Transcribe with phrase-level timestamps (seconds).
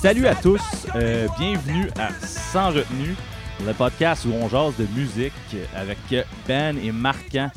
[0.00, 3.14] Salut à tous, euh, bienvenue à Sans retenue,
[3.66, 5.32] le podcast où on jase de musique
[5.74, 5.98] avec
[6.48, 7.50] Ben et Marquant.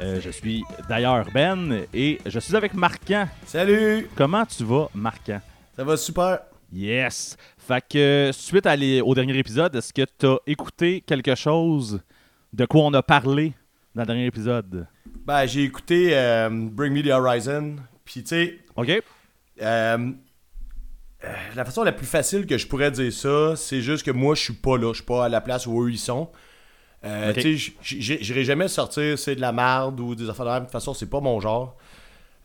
[0.00, 3.28] Euh, je suis d'ailleurs Ben et je suis avec Marquant.
[3.44, 4.08] Salut!
[4.16, 5.40] Comment tu vas, Marquant?
[5.76, 6.40] Ça va super.
[6.72, 7.36] Yes!
[7.58, 12.00] Fait que suite à les- au dernier épisode, est-ce que tu as écouté quelque chose
[12.52, 13.52] de quoi on a parlé
[13.94, 14.86] dans le dernier épisode?
[15.26, 17.76] Ben, j'ai écouté euh, Bring Me the Horizon.
[18.04, 18.90] Puis, tu sais, OK?
[19.60, 20.10] euh,
[21.54, 24.42] la façon la plus facile que je pourrais dire ça, c'est juste que moi, je
[24.42, 24.88] suis pas là.
[24.92, 26.28] Je suis pas à la place où eux, ils sont.
[27.04, 27.36] Euh, Ok.
[27.36, 30.50] Tu sais, j- j- j'irai jamais sortir c'est de la merde ou des affaires de
[30.50, 30.62] la même.
[30.62, 31.76] De toute façon, c'est pas mon genre.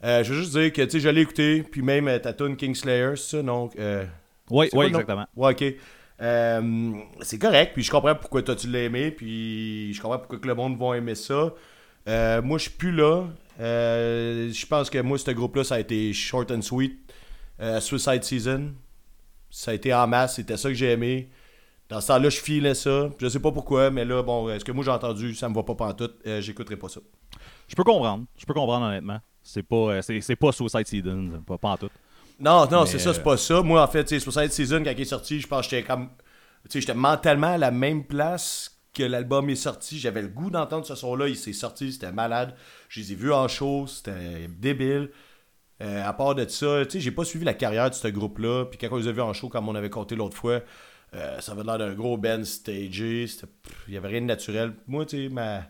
[0.04, 1.64] Euh, je veux juste dire que, tu sais, je l'ai écouté.
[1.64, 3.76] Puis même euh, ta tune Kingslayer, c'est ça, donc...
[3.80, 4.06] euh,
[4.50, 5.26] Oui, oui, exactement.
[5.36, 5.74] Ouais, ok.
[6.20, 10.40] Euh, c'est correct, puis je comprends pourquoi toi tu l'as aimé, puis je comprends pourquoi
[10.40, 11.54] que le monde va aimer ça.
[12.08, 13.26] Euh, moi, je suis plus là.
[13.60, 16.98] Euh, je pense que moi, ce groupe-là, ça a été short and sweet.
[17.60, 18.74] Euh, Suicide Season,
[19.50, 21.30] ça a été en masse, c'était ça que j'ai aimé.
[21.90, 23.10] Dans ce temps-là, je filais ça.
[23.18, 25.64] Je sais pas pourquoi, mais là, bon, est-ce que moi j'ai entendu, ça me va
[25.64, 27.00] pas pantoute, euh, j'écouterai pas ça.
[27.68, 28.26] Je peux comprendre.
[28.38, 29.20] Je peux comprendre honnêtement.
[29.42, 31.90] C'est pas, euh, c'est, c'est pas Suicide Season, pas, pas en tout.
[32.40, 33.62] Non, non, c'est ça, c'est euh, pas ça.
[33.62, 36.10] Moi, en fait, Suicide Season, quand il est sorti, je pense que j'étais comme.
[36.66, 39.98] Tu sais, j'étais mentalement à la même place que l'album est sorti.
[39.98, 41.30] J'avais le goût d'entendre ce son-là.
[41.30, 42.54] Il s'est sorti, c'était malade.
[42.90, 45.10] Je les ai vus en show, c'était débile.
[45.82, 48.66] Euh, à part de ça, tu sais, j'ai pas suivi la carrière de ce groupe-là.
[48.66, 50.62] Puis quand on les a vus en show, comme on avait compté l'autre fois,
[51.14, 53.26] euh, ça avait l'air d'un gros band stagé.
[53.88, 54.74] Il y avait rien de naturel.
[54.88, 55.64] Moi, tu sais, ma,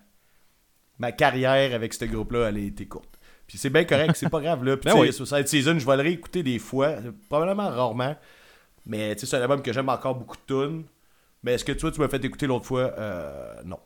[0.97, 3.19] ma carrière avec ce groupe-là, elle a été courte.
[3.47, 4.77] Puis c'est bien correct, c'est pas grave, là.
[4.77, 5.13] Puis Ben oui.
[5.13, 6.95] Suicide Season, je vais le réécouter des fois,
[7.29, 8.15] probablement rarement.
[8.85, 10.83] Mais tu sais, c'est un album que j'aime encore beaucoup de tunes.
[11.43, 12.93] Mais est-ce que toi, tu m'as fait écouter l'autre fois?
[12.97, 13.79] Euh, Non.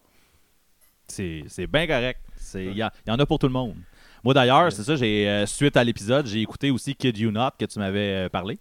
[1.07, 2.21] C'est, bien correct.
[2.55, 3.75] Y, il y en a pour tout le monde.
[4.23, 7.51] Moi d'ailleurs, c'est ça, j'ai euh, suite à l'épisode, j'ai écouté aussi Kid You Not
[7.57, 8.59] que tu m'avais euh, parlé.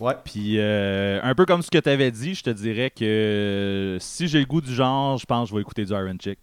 [0.00, 0.14] Ouais.
[0.24, 4.28] Puis euh, un peu comme ce que tu avais dit, je te dirais que si
[4.28, 6.38] j'ai le goût du genre, je pense que je vais écouter du Iron Chick.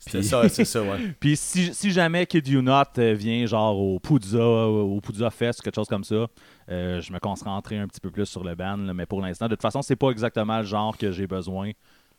[0.00, 1.14] C'est ça, c'est ça, ouais.
[1.20, 5.74] Puis si, si jamais Kid You Not vient genre au Poudza, au Poudza Fest, quelque
[5.74, 6.26] chose comme ça,
[6.70, 8.78] euh, je me concentrerai un petit peu plus sur le band.
[8.78, 11.72] là, mais pour l'instant, de toute façon, c'est pas exactement le genre que j'ai besoin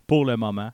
[0.08, 0.72] pour le moment.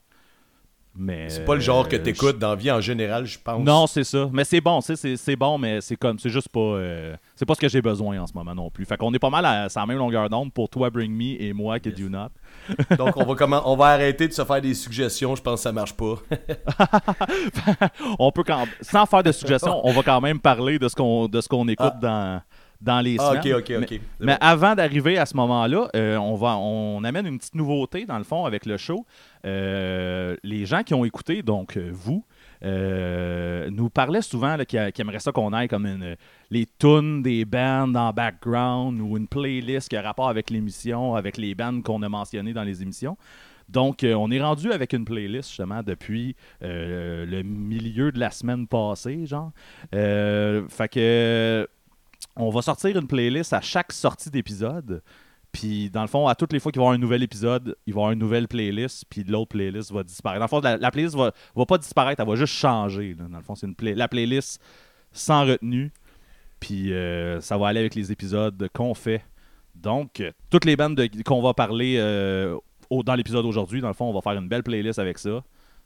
[1.00, 3.64] Mais C'est pas le genre que t'écoutes dans la vie en général, je pense.
[3.64, 4.28] non, c'est ça.
[4.34, 7.60] Mais c'est bon, c'est bon, mais c'est comme, c'est juste pas, euh, c'est pas ce
[7.60, 8.86] que j'ai besoin en ce moment non plus.
[8.86, 11.54] Fait qu'on est pas mal à, la même longueur d'onde pour toi, Bring Me, et
[11.54, 12.30] moi, Kid You Not.
[12.98, 13.62] Donc, on va, comment...
[13.72, 15.36] on va arrêter de se faire des suggestions.
[15.36, 16.16] Je pense que ça marche pas.
[18.20, 21.28] on peut quand, sans faire de suggestions, on va quand même parler de ce qu'on,
[21.28, 22.00] de ce qu'on écoute Ah.
[22.02, 22.42] dans,
[22.82, 23.56] dans les ah, ok, semaines.
[23.58, 23.88] ok, Mais- ok.
[23.90, 24.38] C'est Mais bon.
[24.42, 28.24] avant d'arriver à ce moment-là, euh, on, va, on amène une petite nouveauté, dans le
[28.24, 29.06] fond, avec le show.
[29.46, 32.24] Euh, les gens qui ont écouté, donc euh, vous,
[32.64, 36.16] euh, nous parlaient souvent qu'ils aimeraient ça qu'on aille comme une,
[36.50, 41.38] les tunes des bands en background ou une playlist qui a rapport avec l'émission, avec
[41.38, 43.18] les bands qu'on a mentionnées dans les émissions.
[43.70, 48.32] Donc, euh, on est rendu avec une playlist justement depuis euh, le milieu de la
[48.32, 49.52] semaine passée, genre.
[49.94, 51.68] Euh, fait que
[52.38, 55.02] on va sortir une playlist à chaque sortie d'épisode.
[55.52, 57.76] Puis, dans le fond, à toutes les fois qu'il va y avoir un nouvel épisode,
[57.88, 60.40] il va y avoir une nouvelle playlist, puis l'autre playlist va disparaître.
[60.40, 63.16] Dans le fond, la, la playlist va, va pas disparaître, elle va juste changer.
[63.18, 63.26] là.
[63.30, 64.62] Dans le fond, c'est une la playlist
[65.12, 65.92] sans retenue.
[66.60, 69.24] Puis, euh, ça va aller avec les épisodes qu'on fait.
[69.76, 72.56] Donc, euh, toutes les bandes de- qu'on va parler euh,
[72.90, 75.44] au- dans l'épisode aujourd'hui, dans le fond, on va faire une belle playlist avec ça.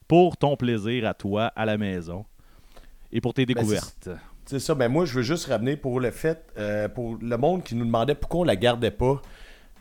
[0.07, 2.25] Pour ton plaisir à toi, à la maison.
[3.12, 6.43] Et pour tes Ben, c'est- ça, mais moi je veux juste ramener pour le fait,
[6.57, 9.21] euh, pour le monde qui nous demandait pourquoi on la gardait pas.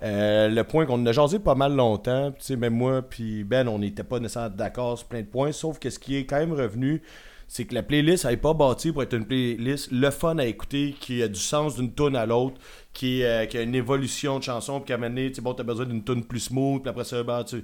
[0.02, 3.68] Euh, le point qu'on a jasé pas mal longtemps, tu sais, même moi puis Ben,
[3.68, 6.38] on n'était pas nécessairement d'accord sur plein de points, sauf que ce qui est quand
[6.38, 7.02] même revenu,
[7.48, 10.44] c'est que la playlist elle est pas bâtie pour être une playlist le fun à
[10.46, 12.56] écouter, qui a du sens d'une tune à l'autre,
[12.94, 15.52] qui, euh, qui a une évolution de chanson, puis un moment donné, tu sais, bon,
[15.54, 17.62] t'as besoin d'une tune plus smooth, puis après ça, ben, tu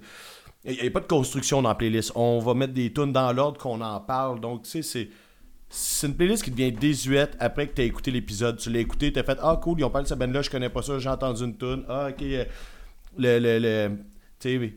[0.65, 2.13] il n'y a, pas de construction dans la playlist.
[2.17, 4.41] On va mettre des tunes dans l'ordre qu'on en parle.
[4.41, 5.09] Donc, tu sais, c'est.
[5.79, 8.57] C'est une playlist qui devient désuète après que tu as écouté l'épisode.
[8.59, 10.49] Tu l'as écouté, tu as fait Ah, cool, ils ont parlé de cette band-là, je
[10.49, 11.85] connais pas ça, j'ai entendu une tune.
[11.89, 12.23] Ah, ok.
[12.23, 12.45] euh,
[13.19, 13.97] Le, le, le-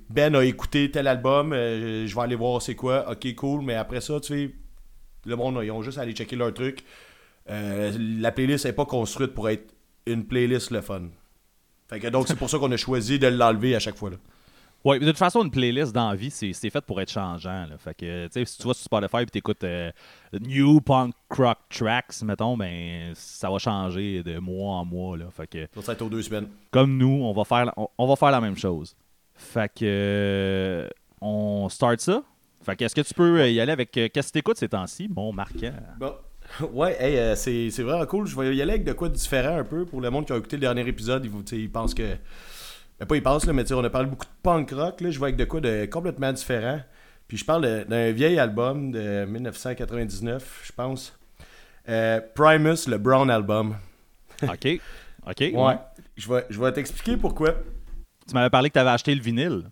[0.10, 3.10] ben a écouté tel album, euh, je vais aller voir c'est quoi.
[3.12, 4.52] Ok, cool, mais après ça, tu sais,
[5.26, 6.84] le monde, ils ont juste à aller checker leur truc.
[7.50, 9.74] Euh, la playlist n'est pas construite pour être
[10.06, 11.04] une playlist le fun.
[11.88, 14.10] Fait que donc, c'est pour ça qu'on a choisi de l'enlever à chaque fois.
[14.12, 14.18] Là.
[14.86, 17.66] Oui, de toute façon, une playlist dans la vie, c'est c'est fait pour être changeant.
[17.70, 17.78] là.
[17.78, 19.92] Fait que, tu sais, si tu vas sur Spotify et t'écoutes euh,
[20.40, 25.18] New Punk Rock Tracks, mettons, ben, ça va changer de mois en mois.
[25.18, 25.26] Là.
[25.32, 26.48] Fait que, Ça va être aux deux semaines.
[26.72, 28.96] comme nous, on va faire, on, on va faire la même chose.
[29.36, 30.88] Fait que, euh,
[31.22, 32.24] on start ça.
[32.64, 33.96] Fait que, est-ce que tu peux euh, y aller avec.
[33.98, 35.74] euh, Qu'est-ce que t'écoutes ces temps-ci, mon marquant?
[36.00, 36.14] Bon.
[36.74, 38.26] Ouais, hey, c'est c'est vraiment cool.
[38.26, 39.86] Je vais y aller avec de quoi de différent un peu.
[39.86, 42.16] Pour le monde qui a écouté le dernier épisode, ils, ils pensent que
[43.06, 45.02] pas il passe, là, mais tu sais, on a parlé beaucoup de punk rock.
[45.02, 46.82] Là, je vois avec de quoi de complètement différent.
[47.28, 51.18] Puis je parle d'un vieil album de 1999, je pense.
[51.88, 53.76] Euh, Primus, le Brown Album.
[54.44, 54.80] OK.
[55.28, 55.40] OK.
[55.54, 55.76] Ouais.
[56.18, 57.56] Je vais, je vais t'expliquer pourquoi.
[58.28, 59.64] Tu m'avais parlé que tu avais acheté le vinyle.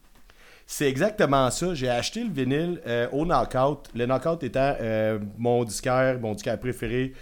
[0.66, 1.74] C'est exactement ça.
[1.74, 3.90] J'ai acheté le vinyle euh, au Knockout.
[3.96, 7.14] Le Knockout étant euh, mon disquaire, mon disquaire préféré.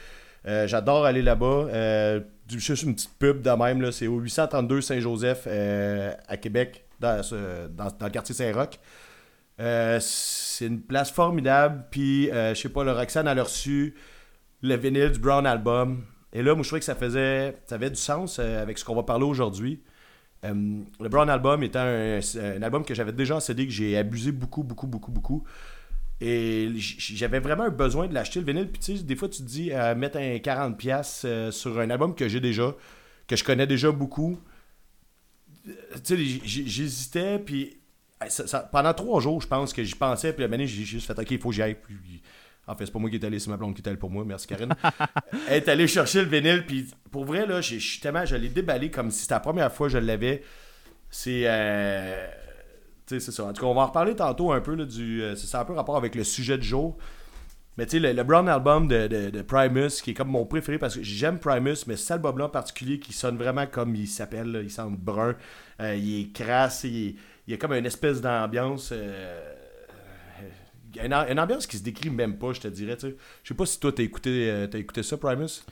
[0.48, 1.68] Euh, J'adore aller là-bas.
[2.48, 3.82] Du- juste une petite pub de même.
[3.82, 3.92] là.
[3.92, 8.80] C'est au 832 Saint-Joseph euh, à Québec, dans, ce- dans- dans le quartier Saint-Roch.
[9.60, 11.86] Euh, c'est une place formidable.
[11.92, 13.96] Puis, euh, je sais pas, le Roxane, a reçu
[14.62, 16.04] le vinyle du Brown Album.
[16.34, 18.84] Et là, moi, je trouvais que ça faisait ça avait du sens euh, avec ce
[18.86, 19.82] qu'on va parler aujourd'hui.
[20.44, 24.32] Le Brown Album étant un, un album que j'avais déjà en CD, que j'ai abusé
[24.32, 25.44] beaucoup, beaucoup, beaucoup, beaucoup.
[26.22, 28.70] Et j'avais vraiment un besoin de l'acheter le vinyle.
[28.70, 31.78] Puis tu sais, des fois, tu te dis, euh, mettre un 40$ piastres, euh, sur
[31.80, 32.74] un album que j'ai déjà,
[33.28, 34.40] que je connais déjà beaucoup.
[35.68, 35.72] Euh,
[36.04, 37.78] Tu sais, j'hésitais, puis
[38.30, 40.32] ça- ça- pendant trois jours, je pense que j'y pensais.
[40.34, 41.76] Puis la j'ai juste fait, OK, il faut que j'y aille.
[41.76, 42.22] Puis,
[42.68, 44.10] en fait, c'est pas moi qui est allé, c'est ma blonde qui est allée pour
[44.10, 44.24] moi.
[44.26, 44.74] Merci, Karine.
[45.50, 46.66] Elle est allée chercher le vinyle.
[46.66, 49.72] Puis pour vrai, là, je suis tellement, je l'ai déballé comme si c'était la première
[49.74, 50.44] fois que je l'avais.
[51.10, 51.44] C'est.
[51.46, 52.28] euh,
[53.08, 53.46] c'est ça.
[53.46, 55.22] En tout cas, on va en reparler tantôt un peu là, du.
[55.24, 56.98] euh, c'est un peu rapport avec le sujet du jour.
[57.78, 60.80] Mais tu sais, le, le Brown Album de, de- Primus, qui est comme mon préféré
[60.80, 64.62] parce que j'aime Primus, mais cet album-là en particulier qui sonne vraiment comme il s'appelle,
[64.64, 65.36] il sonne brun,
[65.82, 67.18] euh, il est crasse, il,
[67.48, 68.92] il y a comme une espèce d'ambiance.
[68.94, 69.54] euh,
[71.04, 72.98] une, ambiance qui se décrit même pas, je te dirais.
[73.02, 73.10] Je
[73.48, 75.64] sais pas si toi t'as écouté, euh, t'as écouté ça, Primus?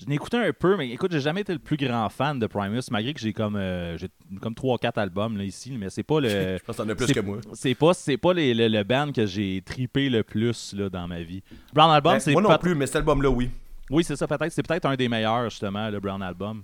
[0.00, 2.46] Je l'ai écouté un peu, mais écoute, j'ai jamais été le plus grand fan de
[2.46, 4.08] Primus, malgré que j'ai comme euh, j'ai
[4.40, 6.28] comme 3-4 albums là, ici, mais c'est pas le.
[6.58, 7.38] Je pense que t'en as plus que moi.
[7.52, 11.06] C'est pas, c'est pas les- le, le band que j'ai tripé le plus là, dans
[11.06, 11.42] ma vie.
[11.74, 13.50] Brown Album, Ben, c'est moi non plus, mais cet album-là, oui.
[13.90, 14.52] Oui, c'est ça, peut-être.
[14.52, 16.62] C'est peut-être un des meilleurs, justement, le Brown Album.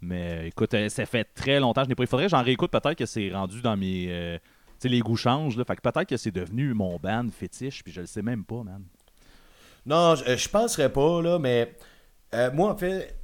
[0.00, 2.02] Mais écoute, euh, ça fait très longtemps que je n'ai pas.
[2.04, 2.70] Il faudrait que j'en réécoute.
[2.70, 4.06] Peut-être que c'est rendu dans mes.
[4.08, 4.42] euh, tu
[4.80, 5.56] sais, les goûts changent.
[5.56, 5.64] Là.
[5.64, 8.62] Fait que peut-être que c'est devenu mon band fétiche, puis je le sais même pas,
[8.62, 8.82] man.
[9.86, 11.74] Non, je, je penserais pas, là, mais
[12.34, 13.16] euh, moi, en fait,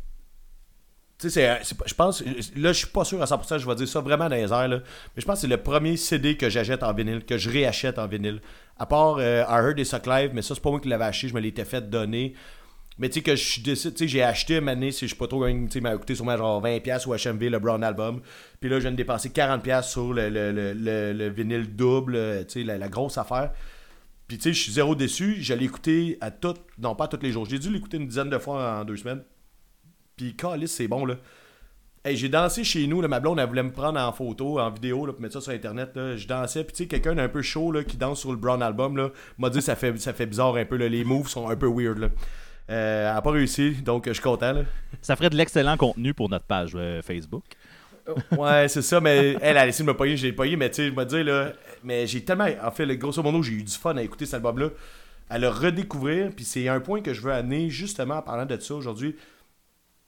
[1.19, 2.23] tu sais, je pense,
[2.55, 4.69] là, je suis pas sûr à 100%, je vais dire ça vraiment dans les airs,
[4.69, 4.79] là,
[5.17, 7.99] mais je pense que c'est le premier CD que j'achète en vinyle, que je réachète
[7.99, 8.41] en vinyle.
[8.79, 11.07] À part euh, I Heard et Suck Live, mais ça, c'est pas moi qui l'avais
[11.07, 12.35] acheté, je me l'étais fait donner.
[12.99, 15.45] Mais tu sais, que je tu sais, j'ai acheté une si je suis pas trop,
[15.49, 18.21] tu sais, m'a coûté sûrement genre 20$ au HMV, le Brown Album.
[18.61, 22.15] Puis là, je viens de dépenser 40$ sur le, le, le, le- le vinyle double,
[22.17, 23.51] euh, tu sais, la grosse affaire.
[24.29, 25.39] Puis tu sais, je suis zéro déçu.
[25.41, 27.47] Je l'ai écouté à toutes, non pas tous les jours.
[27.47, 29.23] J'ai dû l'écouter une dizaine de fois en deux semaines.
[30.17, 31.17] Puis calice, c'est bon là.
[32.05, 34.71] Hey, j'ai dansé chez nous, là, ma blonde elle voulait me prendre en photo, en
[34.71, 35.91] vidéo, là, pour mettre ça sur internet.
[35.97, 36.17] Là.
[36.17, 38.63] Je dansais, puis tu sais, quelqu'un d'un peu chaud là, qui danse sur le Brown
[38.63, 40.89] Album là, m'a dit ça fait, ça fait bizarre un peu, là.
[40.89, 41.99] les moves sont un peu weird.
[41.99, 42.09] Là.
[42.71, 44.53] Euh, elle n'a pas réussi, donc je suis content.
[44.53, 44.63] Là.
[45.01, 47.45] Ça ferait de l'excellent contenu pour notre page euh, Facebook.
[48.37, 50.93] Ouais, c'est ça, mais elle a de me pogner, j'ai pogné, mais tu sais, je
[50.95, 51.53] me dire là,
[51.85, 54.35] mais j'ai tellement, en fait, le grosso modo, j'ai eu du fun à écouter cet
[54.35, 54.71] album-là,
[55.31, 58.59] à le redécouvrir, puis c'est un point que je veux amener justement en parlant de
[58.59, 59.17] ça aujourd'hui.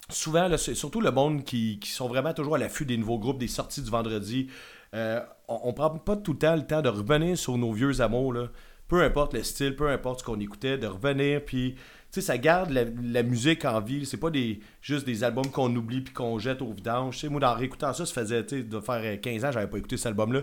[0.09, 3.39] Souvent, là, surtout le monde qui, qui sont vraiment toujours à l'affût des nouveaux groupes,
[3.39, 4.49] des sorties du vendredi,
[4.95, 8.01] euh, on, on prend pas tout le temps le temps de revenir sur nos vieux
[8.01, 8.49] amours, là.
[8.89, 11.77] Peu importe le style, peu importe ce qu'on écoutait, de revenir, puis
[12.11, 14.05] sais, ça garde la, musique en vie.
[14.07, 17.25] C'est pas des, juste des albums qu'on oublie puis qu'on jette au vidange.
[17.27, 20.07] Moi, en réécoutant ça, ça faisait, de faire euh, 15 ans, j'avais pas écouté cet
[20.07, 20.43] album-là.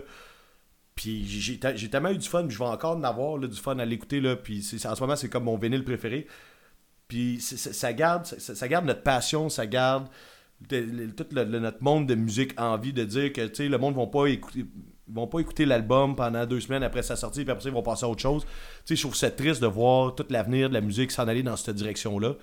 [0.94, 3.84] Puis j'ai- tellement eu du fun, je vais encore en avoir là, du fun à
[3.84, 4.20] l'écouter.
[4.20, 6.26] là, Puis en ce moment, c'est comme mon vinyle préféré.
[7.06, 10.08] Puis ça garde, ça, garde notre passion, ça garde
[10.68, 14.26] tout notre monde de musique en vie de dire que le monde ne va pas
[14.26, 14.66] écouter
[15.08, 17.74] ils vont pas écouter l'album pendant deux semaines après sa sortie, puis après ça, ils
[17.74, 18.44] vont passer à autre chose.
[18.44, 18.50] Tu
[18.84, 21.56] sais, je trouve ça triste de voir tout l'avenir de la musique s'en aller dans
[21.56, 22.34] cette direction-là.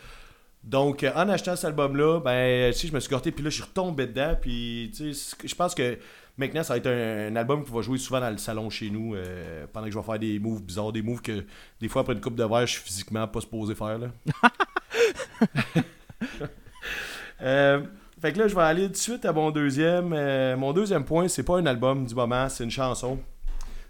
[0.64, 3.64] Donc, euh, en achetant cet album-là, ben, je me suis gâté, puis là, je suis
[3.64, 6.00] retombé dedans, puis, tu sais, je pense que
[6.38, 8.90] maintenant, ça va être un, un album qui va jouer souvent dans le salon chez
[8.90, 11.46] nous, euh, pendant que je vais faire des moves bizarres, des moves que,
[11.80, 14.08] des fois, après une coupe de verre, je suis physiquement pas supposé faire, là.
[17.42, 17.82] Euh,
[18.26, 20.12] fait que là, je vais aller tout de suite à mon deuxième.
[20.14, 23.20] Euh, mon deuxième point, c'est pas un album du moment, c'est une chanson.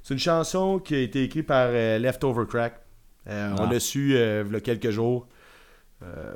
[0.04, 2.82] C'est une chanson qui a été écrite par euh, Leftover Crack.
[3.28, 3.72] Euh, On Ah.
[3.72, 5.28] l'a su il y a quelques jours.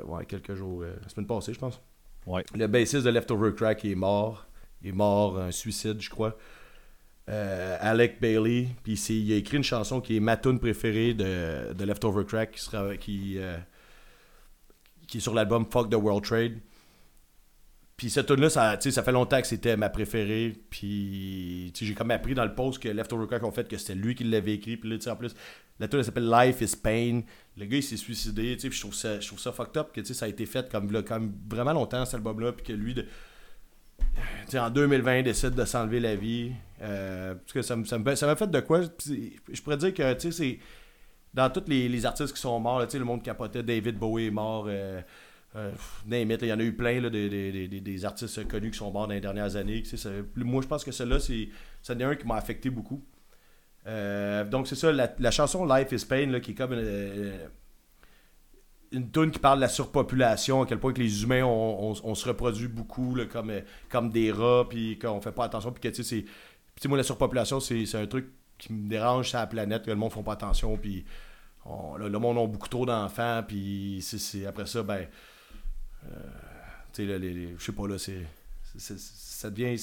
[0.06, 0.82] Ouais, quelques jours.
[0.82, 1.80] la semaine passée, je pense.
[2.26, 2.42] Ouais.
[2.54, 4.46] Le bassiste de Leftover Crack est mort.
[4.82, 6.36] Il est mort, un suicide, je crois.
[7.28, 8.68] Alec Bailey.
[8.82, 12.52] Puis il a écrit une chanson qui est ma tune préférée de, de Leftover Crack,
[12.52, 13.38] qui, sera, qui,
[15.06, 16.58] qui est sur l'album Fuck the World Trade.
[18.00, 20.54] Puis cette tune là ça, ça fait longtemps que c'était ma préférée.
[20.70, 24.14] Puis j'ai comme appris dans le post que Leftover Crack ont fait que c'était lui
[24.14, 24.78] qui l'avait écrit.
[24.78, 25.34] Puis là, en plus,
[25.78, 27.20] la tune elle s'appelle Life is Pain.
[27.58, 28.56] Le gars, il s'est suicidé.
[28.56, 30.90] Puis je trouve ça, je trouve ça fucked up que ça a été fait comme,
[30.90, 32.52] là, comme vraiment longtemps, cet album-là.
[32.52, 33.04] Puis que lui, de-
[34.54, 36.52] en 2020, il décide de s'enlever la vie.
[36.80, 40.58] Euh, parce que ça m'a ça fait de quoi Je pourrais dire que c'est
[41.34, 44.68] dans tous les, artistes qui sont morts, le monde capotait, David Bowie est mort.
[44.68, 45.02] Euh,
[45.56, 45.72] euh
[46.06, 49.20] il y en a eu plein là, des, artistes connus qui sont morts dans les
[49.20, 49.82] dernières années.
[50.36, 53.02] moi, je pense que celui-là, c'est un qui m'a affecté beaucoup.
[53.86, 56.74] Euh, donc, c'est ça, la, chanson Life is Pain, là, qui est comme
[58.92, 62.28] une tune qui parle de la surpopulation, à quel point que les humains, on, se
[62.28, 63.52] reproduit beaucoup comme,
[63.88, 66.24] comme des rats, puis qu'on fait pas attention, puis que tu sais,
[66.86, 68.28] moi, la surpopulation, c'est un truc
[68.58, 71.04] qui me dérange sur la planète, que le monde ne font pas attention, puis
[71.66, 74.04] le, monde a beaucoup trop d'enfants, puis
[74.46, 75.06] après ça, ben.
[76.06, 76.16] Euh,
[76.92, 77.18] tu sais,
[77.58, 78.26] je sais pas, là, c'est.
[78.78, 79.76] Ça devient.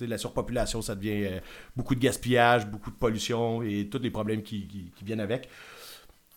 [0.00, 1.40] la surpopulation, ça devient euh,
[1.74, 5.48] beaucoup de gaspillage, beaucoup de pollution et tous les problèmes qui, viennent avec.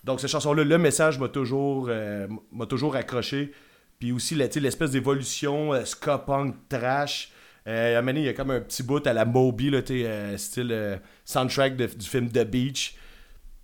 [0.03, 3.51] Donc, cette chanson-là, le message m'a toujours, euh, m'a toujours accroché.
[3.99, 7.31] Puis aussi, l'espèce d'évolution euh, ska punk trash.
[7.67, 9.81] Euh, il y a comme un petit bout à la Moby, là,
[10.37, 12.95] style soundtrack du film The Beach.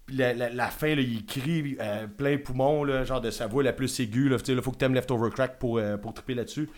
[0.08, 1.78] Puis la, fin, il crie
[2.18, 4.32] plein poumon, là, genre de sa voix la plus aiguë.
[4.48, 6.70] Il faut que tu aimes Leftover Crack pour, pour triper là-dessus.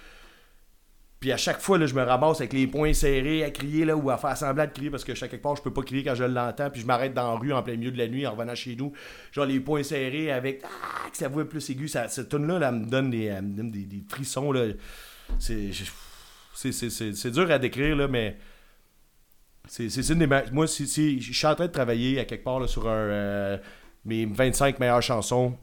[1.19, 3.97] Puis à chaque fois, là, je me ramasse avec les poings serrés à crier là,
[3.97, 6.15] ou à faire semblant de crier parce que chaque part, je peux pas crier quand
[6.15, 6.69] je l'entends.
[6.69, 8.75] Puis je m'arrête dans la rue en plein milieu de la nuit en revenant chez
[8.77, 8.93] nous.
[9.33, 11.89] Genre les poings serrés avec ah, que sa voix plus aiguë.
[11.89, 14.53] Ça, cette tune-là me donne des, des, des, frissons.
[14.53, 14.67] Là.
[15.39, 15.71] C'est,
[16.53, 18.37] c'est, dur à décrire, là, mais.
[19.69, 22.67] C'est, une des Moi, si, je suis en train de travailler à quelque part là,
[22.67, 23.57] sur un, euh,
[24.03, 25.55] mes 25 meilleures chansons.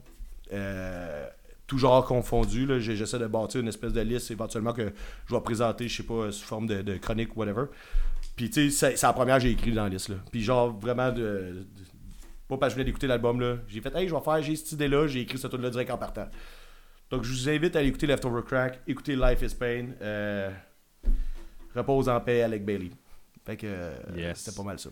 [0.53, 1.27] Euh,
[1.67, 2.67] tout genre confondu.
[2.79, 4.93] J'essaie de bâtir une espèce de liste éventuellement que
[5.25, 7.65] je vais présenter, je sais pas, sous forme de, chronique ou whatever.
[8.37, 10.11] Puis tu sais, c'est la première que j'ai écrit dans la liste.
[10.31, 11.65] Puis genre vraiment de,
[12.47, 13.57] Pas parce que je venais d'écouter l'album là.
[13.67, 15.91] J'ai fait Hey, je vais faire, j'ai cette idée-là, j'ai écrit ce truc là direct
[15.91, 16.27] en partant.
[17.09, 20.49] Donc je vous invite à aller écouter Leftover Crack, écouter Life is Pain, euh,
[21.75, 22.91] Repose en paix Alec Bailey.
[23.47, 24.89] Fait que euh, c'était pas mal ça.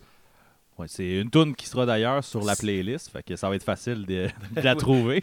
[0.78, 3.64] Ouais, c'est une tune qui sera d'ailleurs sur la playlist, fait que ça va être
[3.64, 4.28] facile de,
[4.62, 5.22] la trouver.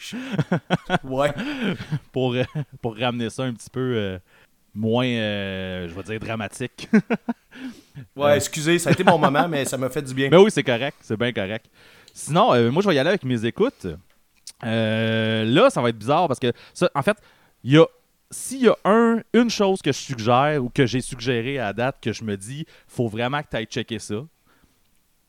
[1.05, 1.33] ouais.
[2.13, 2.45] pour, euh,
[2.81, 4.19] pour ramener ça un petit peu euh,
[4.75, 6.89] moins, euh, je vais dire, dramatique.
[8.17, 10.31] ouais, excusez, ça a été mon moment, mais ça m'a fait du bien.
[10.31, 11.67] Ben oui, c'est correct, c'est bien correct.
[12.15, 13.87] Sinon, moi, je vais y aller avec mes écoutes.
[14.63, 17.17] là, ça va être bizarre parce que, ça, en fait,
[17.65, 17.87] il y a
[18.33, 21.99] s'il y a un, une chose que je suggère ou que j'ai suggéré à date
[22.01, 24.25] que je me dis, faut vraiment que tu ailles checker ça,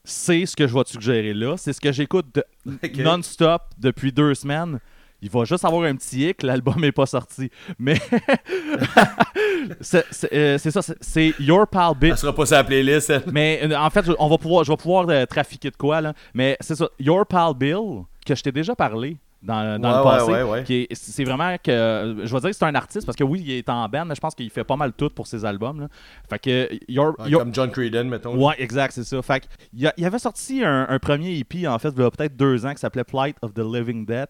[0.03, 1.55] c'est ce que je vais te suggérer là.
[1.57, 2.39] C'est ce que j'écoute
[2.95, 4.79] non-stop depuis deux semaines.
[5.22, 7.50] Il va juste avoir un petit hic, l'album n'est pas sorti.
[7.79, 7.98] Mais
[10.33, 12.12] euh, c'est ça, c'est Your Pal Bill.
[12.12, 13.10] Ça sera pas sa playlist.
[13.31, 16.13] Mais euh, en fait, on va pouvoir, je vais pouvoir euh, trafiquer de quoi là.
[16.33, 20.88] Mais c'est ça, Your Pal Bill, que je t'ai déjà parlé dans, le passé.
[20.93, 22.21] c'est vraiment que.
[22.23, 24.15] Je vais dire que c'est un artiste parce que oui, il est en band, mais
[24.15, 25.88] je pense qu'il fait pas mal tout pour ses albums.
[26.29, 27.38] Fait que.
[27.38, 28.35] Comme John Creedon, mettons.
[28.35, 29.21] Ouais, exact, c'est ça.
[29.21, 32.65] Fait il, y avait sorti un, premier EP, en fait, il y a peut-être deux
[32.65, 34.29] ans, qui s'appelait Flight of the Living Dead.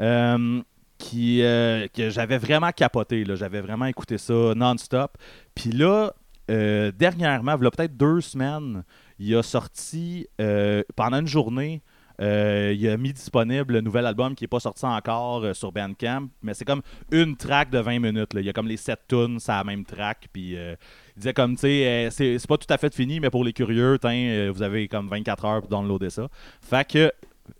[0.00, 0.62] Euh,
[0.98, 3.24] qui, euh, que j'avais vraiment capoté.
[3.34, 5.18] J'avais vraiment écouté ça non-stop.
[5.54, 6.12] Puis là,
[6.50, 8.84] euh, dernièrement, il y a peut-être deux semaines,
[9.18, 10.28] il a sorti
[10.94, 11.82] pendant une journée
[12.20, 15.72] euh, il a mis disponible le nouvel album qui n'est pas sorti encore euh, sur
[15.72, 18.30] Bandcamp, mais c'est comme une track de 20 minutes.
[18.34, 20.28] Il y a comme les 7 tunes, c'est la même track.
[20.32, 20.76] Puis euh,
[21.16, 23.98] il disait comme, tu sais, c'est pas tout à fait fini, mais pour les curieux,
[24.52, 26.28] vous avez comme 24 heures pour downloader ça.
[26.60, 27.12] Fait que,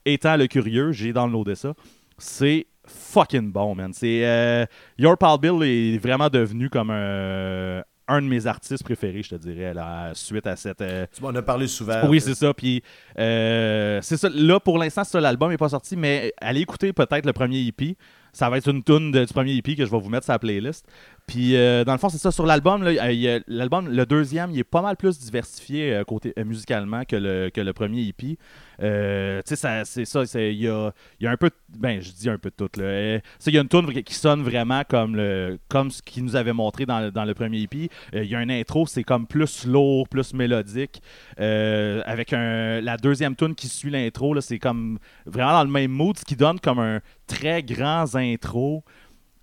[0.05, 1.75] étant le curieux, j'ai downloadé ça.
[2.17, 3.93] C'est fucking bon, man.
[3.93, 4.69] C'est
[4.99, 9.35] Your Pal Bill est vraiment devenu comme un, un de mes artistes préférés, je te
[9.37, 10.81] dirais, la suite à cette.
[10.81, 12.07] Euh, tu m'en as parlé souvent.
[12.09, 12.53] Oui, c'est ça.
[12.53, 12.83] Puis,
[13.19, 14.29] euh, c'est ça.
[14.33, 17.97] Là, pour l'instant, l'album n'est pas sorti, mais allez écouter peut-être le premier EP.
[18.33, 20.41] Ça va être une tune du premier EP que je vais vous mettre sur la
[20.41, 20.87] playlist.
[21.27, 22.31] Puis, euh, dans le fond, c'est ça.
[22.31, 27.51] Sur l'album, l'album, le deuxième, il est pas mal plus diversifié côté musicalement que le,
[27.51, 28.39] que le premier EP.
[28.83, 30.23] Euh, tu sais, c'est ça.
[30.35, 30.91] Il y a,
[31.21, 31.51] y a, un peu.
[31.69, 32.81] Ben, je dis un peu de tout.
[32.81, 36.37] Euh, il y a une tune qui sonne vraiment comme, le, comme ce qu'il nous
[36.37, 37.91] avait montré dans, dans le premier EP.
[38.15, 41.03] Euh, il y a un intro, c'est comme plus lourd, plus mélodique.
[41.39, 46.17] avec un, la deuxième tune qui suit l'intro, c'est comme vraiment dans le même mood,
[46.19, 48.85] ce qui donne comme un très grand intro.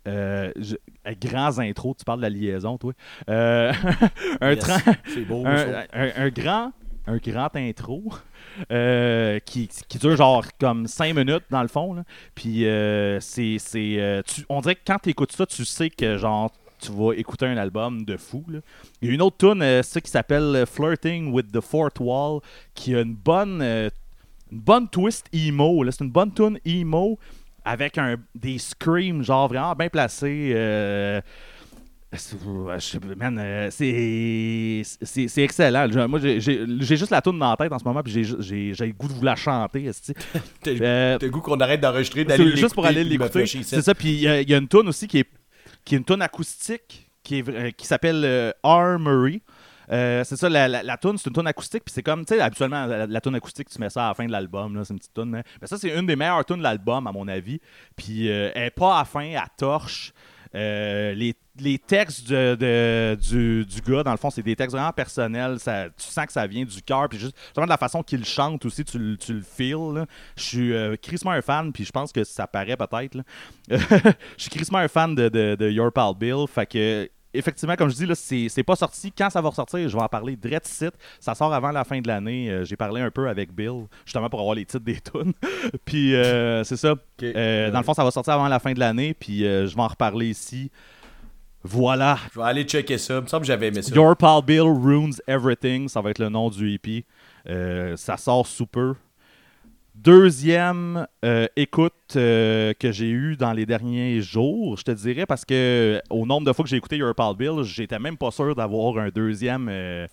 [0.08, 0.52] Euh,
[1.22, 2.94] grands intros, tu parles de la liaison, toi.
[3.28, 3.74] un,
[5.28, 6.72] beau, un, un, grand,
[7.08, 8.04] un grand intro
[8.72, 12.04] euh, qui, qui, dure genre comme 5 minutes dans le fond.
[12.36, 13.58] Puis euh, c'est.
[13.76, 17.46] Euh, on dirait que quand tu écoutes ça, tu sais que genre tu vas écouter
[17.46, 18.44] un album de fou.
[19.02, 22.42] Il y a une autre tune ça qui s'appelle Flirting with the Fourth Wall,
[22.74, 23.92] qui a une bonne, une
[24.52, 25.84] bonne twist emo.
[25.92, 27.20] C'est une bonne tune emo
[27.66, 30.52] avec un, des screams genre vraiment bien placés
[33.00, 35.88] pas, man, euh, c'est excellent.
[36.10, 39.08] Moi, j'ai- juste la toune dans la tête en ce moment, puis j'ai- le goût
[39.08, 39.90] de vous la chanter.
[40.64, 43.46] T'as Euh, le goût qu'on arrête d'enregistrer, d'aller juste pour aller l'écouter.
[43.46, 43.96] C'est ça.
[43.96, 45.30] Puis il y, a- il y a une tune aussi qui est,
[45.86, 49.42] qui est une tune acoustique qui, est, qui s'appelle euh, Armory.
[49.92, 52.42] Euh, c'est ça, la, la, tune, c'est une tune acoustique, puis c'est comme, tu sais,
[52.42, 55.00] habituellement, la, la tune acoustique, tu mets ça à la fin de l'album, c'est une
[55.00, 55.36] petite tune.
[55.36, 55.44] hein.
[55.62, 57.60] Mais ça, c'est une des meilleures tunes de l'album, à mon avis.
[57.96, 60.14] Puis euh, elle est pas à fin, à torche.
[60.54, 64.92] Euh, les, les textes de, du, du gars, dans le fond, c'est des textes vraiment
[64.92, 65.58] personnels.
[65.62, 67.08] Tu sens que ça vient du cœur.
[67.08, 70.06] Puis juste, justement, de la façon qu'il chante aussi, tu, tu le feels.
[70.36, 73.18] Je suis euh, crissement un fan, puis je pense que ça paraît peut-être.
[73.70, 76.46] je suis crissement un fan de, de, de Your Pal Bill.
[76.54, 79.12] Fait que, effectivement, comme je dis, là, c'est, pas sorti.
[79.12, 80.94] Quand ça va ressortir, je vais en parler direct site.
[81.20, 82.50] Ça sort avant la fin de l'année.
[82.50, 85.34] Euh, j'ai parlé un peu avec Bill, justement pour avoir les titres des tunes.
[85.86, 86.96] puis euh, c'est ça.
[87.24, 89.82] Euh, dans le fond, ça va sortir avant la fin de l'année, puis je vais
[89.82, 90.72] en reparler ici.
[91.64, 92.18] Voilà.
[92.34, 93.18] Je vais aller checker ça.
[93.18, 93.94] Il me semble que j'avais aimé ça.
[93.94, 97.06] Your Pal Bill Ruins Everything, ça va être le nom du EP.
[97.98, 98.96] Ça sort sous peu.
[100.04, 105.46] Deuxième euh, écoute euh, que j'ai eu dans les derniers jours, je te dirais, parce
[105.46, 108.56] que au nombre de fois que j'ai écouté Your Pal Bill, j'étais même pas sûr
[108.56, 110.08] d'avoir un deuxième, euh,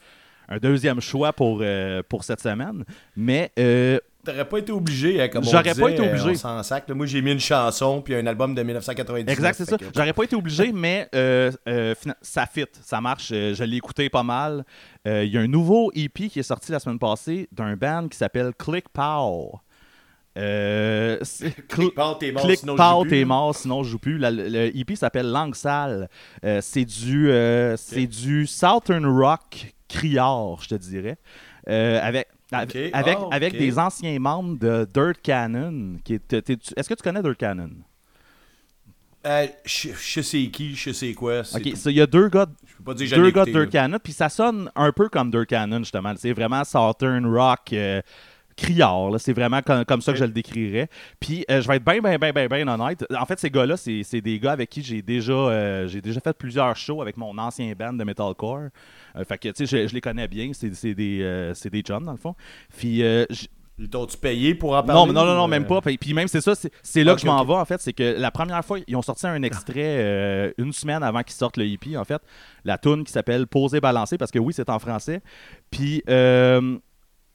[0.50, 2.85] un deuxième choix pour, euh, pour cette semaine.
[3.16, 6.28] Mais euh, T'aurais pas été obligé, hein, comme on J'aurais pas été obligé.
[6.30, 6.87] euh, s'en sac.
[6.90, 9.33] Moi, j'ai mis une chanson puis un album de 1999.
[9.33, 9.79] Exact, c'est ça.
[9.79, 13.31] que- J'aurais pas été obligé, mais euh, euh, ça fit, ça marche.
[13.33, 14.66] Euh, je l'ai écouté pas mal.
[15.07, 18.09] Euh, Il y a un nouveau EP qui est sorti la semaine passée d'un band
[18.09, 19.59] qui s'appelle Click Pow.
[20.38, 21.18] Euh,
[21.68, 23.24] Click t'es mort, sinon je joue plus.
[23.24, 24.18] mort, sinon je joue plus.
[24.18, 26.09] La- le EP s'appelle Langue Sale.
[26.44, 31.16] Euh, c'est du, euh, du Southern Rock criard, je te dirais.
[31.68, 35.96] Euh, avec avec, Ah, avec des anciens membres de Dirt Cannon.
[36.03, 37.70] qui est- Est-ce que tu connais Dirt Cannon?
[39.27, 41.40] Euh, je je sais qui, je sais quoi.
[41.40, 44.70] Ok, il y a deux gars, que deux gars de Dirt Cannon, puis ça sonne
[44.77, 46.14] un peu comme Dirt Cannon, justement.
[46.16, 48.01] C'est vraiment Southern Rock euh,
[48.59, 50.88] criard, c'est vraiment comme, comme ça que je le décrirais.
[51.21, 53.05] Puis euh, je vais être bien, bien, bien, bien, bien honnête.
[53.16, 56.37] En fait, ces gars-là, c'est des gars avec qui j'ai déjà, euh, j'ai déjà fait
[56.37, 58.68] plusieurs shows avec mon ancien band de metalcore.
[59.16, 62.05] Euh, fait que, tu sais, je, je les connais bien, c'est des, c'est des chums,
[62.05, 62.35] dans le fond.
[62.77, 63.03] Puis
[63.81, 65.12] Ils t'ont-tu payé pour en parler?
[65.12, 65.81] non, non, non, non, même pas.
[65.81, 67.81] Puis, même, c'est ça, c'est, là que je m'en vais, en fait.
[67.81, 71.37] C'est que la première fois, ils ont sorti un extrait euh, une semaine avant qu'ils
[71.37, 72.21] sortent le hippie, en fait.
[72.64, 75.21] La tune qui s'appelle Poser, balancer, parce que oui, c'est en français.
[75.71, 76.77] Puis, euh,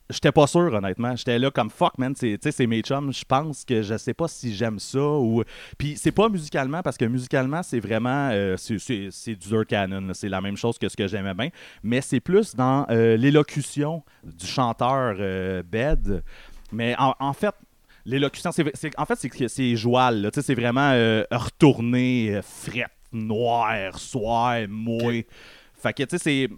[0.10, 1.16] j'étais pas sûr, honnêtement.
[1.16, 2.13] J'étais là comme fuck, man.
[2.16, 3.12] c'est- mes chums.
[3.13, 5.44] Je pense que je sais pas si j'aime ça ou.
[5.78, 8.30] Puis, c'est pas musicalement, parce que musicalement, c'est vraiment.
[8.32, 10.00] euh, c'est, du Dirt là.
[10.13, 11.50] C'est la même chose que ce que j'aimais bien.
[11.84, 16.24] Mais c'est plus dans euh, l'élocution du chanteur euh, Bed.
[16.72, 17.54] Mais en, en fait,
[18.06, 20.30] l'élocution, c'est, en fait, c'est, joual.
[20.34, 25.28] C'est vraiment euh, retourné, frette, noir, soir, moué.
[25.76, 26.50] Fait que, tu sais, c'est.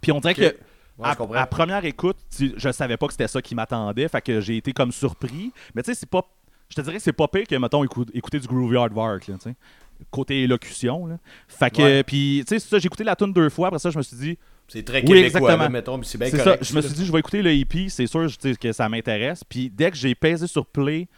[0.00, 0.56] Puis on dirait que.
[1.00, 4.08] Ouais, à, je à première écoute, tu- je savais pas que c'était ça qui m'attendait.
[4.08, 5.52] Fait que j'ai été comme surpris.
[5.74, 6.22] Mais tu sais, c'est pas.
[6.68, 9.34] Je te dirais que c'est pas pire que, mettons, écou- écouter du Groovy Hardwork, là,
[9.36, 9.54] tu sais.
[10.10, 11.18] Côté élocution, là.
[11.48, 11.82] Fait que.
[11.82, 12.02] Ouais.
[12.04, 13.66] Puis, tu sais, ça, j'ai écouté la tune deux fois.
[13.68, 15.56] Après ça, je me suis dit, C'est très Oui, québécois, exactement.
[15.64, 16.42] là, mettons, mais c'est bien ça.
[16.44, 16.64] correct.
[16.64, 17.88] Je me suis dit, je vais écouter le EP.
[17.88, 18.26] C'est sûr
[18.60, 19.42] que ça m'intéresse.
[19.44, 21.08] Puis dès que j'ai pesé sur Play,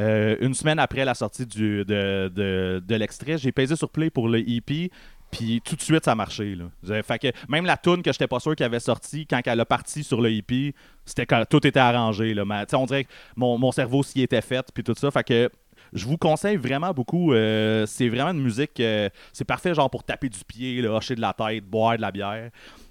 [0.00, 4.08] euh, une semaine après la sortie du, de, de, de l'extrait, j'ai pesé sur Play
[4.08, 4.90] pour le EP.
[5.32, 6.54] Puis tout de suite, ça a marché.
[6.54, 7.02] Là.
[7.02, 9.64] Fait que même la tune que j'étais pas sûr qu'elle avait sorti, quand elle a
[9.64, 12.34] parti sur le EP, c'était tout était arrangé.
[12.34, 12.44] Là.
[12.44, 14.64] Mais, on dirait que mon, mon cerveau s'y était fait.
[14.72, 15.10] Puis tout ça.
[15.10, 15.50] Fait que
[15.94, 17.32] je vous conseille vraiment beaucoup.
[17.32, 18.78] euh, c'est vraiment une musique.
[18.80, 22.02] euh, c'est parfait, genre pour taper du pied, là, hocher de la tête, boire de
[22.02, 22.50] la bière.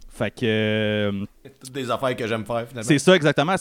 [0.09, 0.39] Fait que.
[0.43, 1.25] euh,
[1.63, 2.87] Toutes des affaires que j'aime faire, finalement.
[2.87, 3.53] c'est ça, exactement.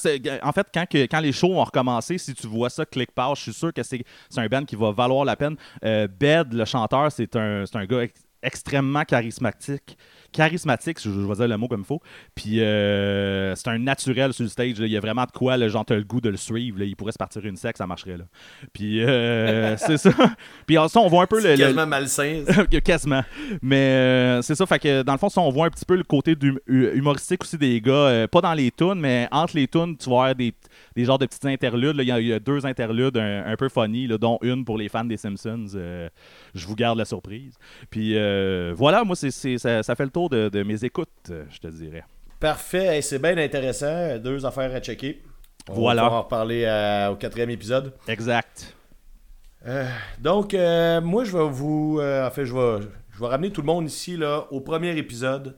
[0.43, 3.37] En fait, quand, que- quand les shows ont recommencé, si tu vois ça, Click Page,
[3.37, 4.03] je suis sûr que c'est
[4.37, 5.57] un band qui va valoir la peine.
[5.85, 9.96] Euh, Bed, le chanteur, c'est un, gars ex- extrêmement charismatique.
[10.33, 12.00] Charismatique, je, je vais dire le mot comme il faut.
[12.37, 14.79] Puis euh, c'est un naturel sur le stage.
[14.79, 14.87] là.
[14.87, 16.79] Il y a vraiment de quoi, là, genre, t'as le goût de le suivre.
[16.79, 16.85] là.
[16.85, 18.16] Il pourrait se partir une sexe, ça marcherait.
[18.16, 18.24] là.
[18.72, 20.11] Puis euh, c'est ça.
[20.66, 22.44] Puis en ça, on voit un peu le- C'est le, quasiment malsain.
[22.85, 23.24] Quasiment.
[23.61, 25.96] Mais euh, c'est ça, fait que dans le fond, ça, on voit un petit peu
[25.96, 26.37] le côté
[26.68, 28.26] humoristique aussi des gars.
[28.29, 30.55] pas dans les tunes, mais entre les tunes, tu vas avoir des,
[31.00, 31.96] des genres de petites interludes.
[31.96, 32.02] là.
[32.02, 34.64] Il y, a- il y a deux interludes un, un peu funny, là, dont une
[34.64, 35.66] pour les fans des Simpsons.
[35.74, 36.08] euh,
[36.54, 37.54] je vous garde la surprise.
[37.90, 41.32] Puis euh, voilà, moi, c'est, c'est- ça, ça fait le tour de, de mes écoutes,
[41.50, 42.04] je te dirais.
[42.38, 44.18] Parfait, Hey, c'est bien intéressant.
[44.18, 45.22] Deux affaires à checker.
[45.68, 46.02] On Voilà.
[46.02, 47.92] va pouvoir en reparler euh, au quatrième épisode.
[48.08, 48.74] Exact.
[49.66, 49.86] Euh,
[50.18, 52.00] donc, euh, moi, je vais vous.
[52.00, 55.56] en fait, je vais, je vais ramener tout le monde ici là, au premier épisode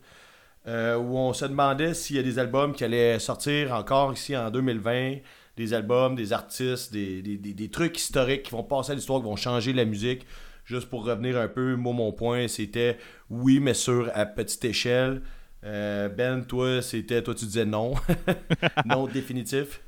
[0.68, 4.36] euh, où on se demandait s'il y a des albums qui allaient sortir encore ici
[4.36, 5.16] en 2020.
[5.56, 9.18] Des albums, des artistes, des, des- des- des trucs historiques qui vont passer à l'histoire,
[9.20, 10.24] qui vont changer la musique.
[10.64, 12.96] juste pour revenir un peu, moi, mon point, c'était
[13.28, 15.20] oui, mais sur à petite échelle.
[15.64, 17.94] Euh, ben, toi, c'était, toi, tu disais non.
[18.86, 19.80] non définitif.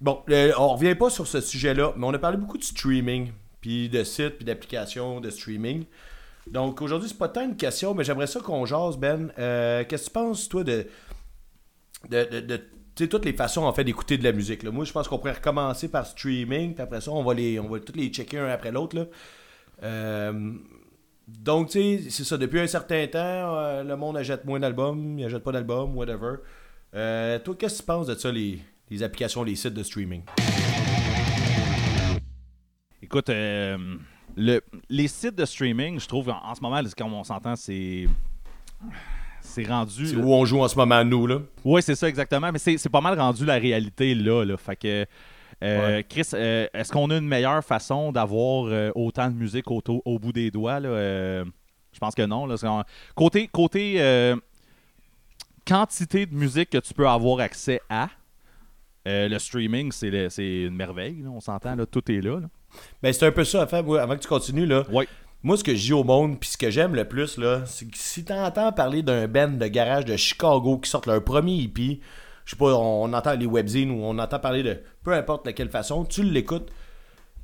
[0.00, 3.30] Bon, euh, on revient pas sur ce sujet-là, mais on a parlé beaucoup de streaming,
[3.60, 5.84] puis de sites, puis d'applications de streaming.
[6.46, 9.32] Donc aujourd'hui, c'est pas tant une question, mais j'aimerais ça qu'on jase, Ben.
[9.38, 10.86] Euh, qu'est-ce que tu penses, toi, de,
[12.08, 14.64] de, de, toutes les façons en fait d'écouter de la musique.
[14.64, 17.68] Moi, je pense qu'on pourrait recommencer par streaming, puis après ça, on va les, on
[17.68, 19.08] va tous les checker un après l'autre.
[19.82, 20.52] Euh,
[21.26, 22.36] donc, tu sais, c'est ça.
[22.36, 23.18] Depuis un certain temps,
[23.56, 26.36] euh, le monde achète moins d'albums, il achète pas d'albums, whatever.
[26.92, 28.58] toi, qu'est-ce que tu penses de ça, les,
[28.90, 30.22] les applications, les sites de streaming?
[33.02, 33.30] Écoute,
[34.36, 38.06] le, les sites de streaming, je trouve, en, ce moment, comme on s'entend, c'est.
[39.40, 40.06] C'est rendu.
[40.06, 41.38] C'est où on joue en ce moment, nous, là.
[41.64, 42.50] Oui, c'est ça, exactement.
[42.52, 44.44] Mais c'est pas mal rendu la réalité, là.
[44.44, 44.56] là.
[44.56, 45.06] Fait que.
[45.62, 49.82] Euh, Chris, euh, est-ce qu'on a une meilleure façon d'avoir euh, autant de musique au,
[49.86, 50.80] au bout des doigts?
[50.80, 51.44] Là?
[51.92, 52.46] je pense que non.
[52.46, 52.56] Là.
[53.14, 54.34] Côté, côté
[55.66, 58.08] quantité de musique que tu peux avoir accès à,
[59.04, 61.24] le streaming, c'est une merveille.
[61.26, 62.40] On s'entend, tout est là.
[62.40, 62.48] là.
[63.02, 64.84] Ben, c'est un peu ça, fait, avant que tu continues, là.
[65.42, 67.86] Moi, ce que je dis au monde, puis ce que j'aime le plus, là, c'est
[67.86, 72.00] que si t'entends parler d'un band de garage de Chicago qui sort leur premier EP,
[72.44, 75.52] je sais pas, on entend les webzines ou on entend parler de peu importe de
[75.52, 76.70] quelle façon, tu l'écoutes,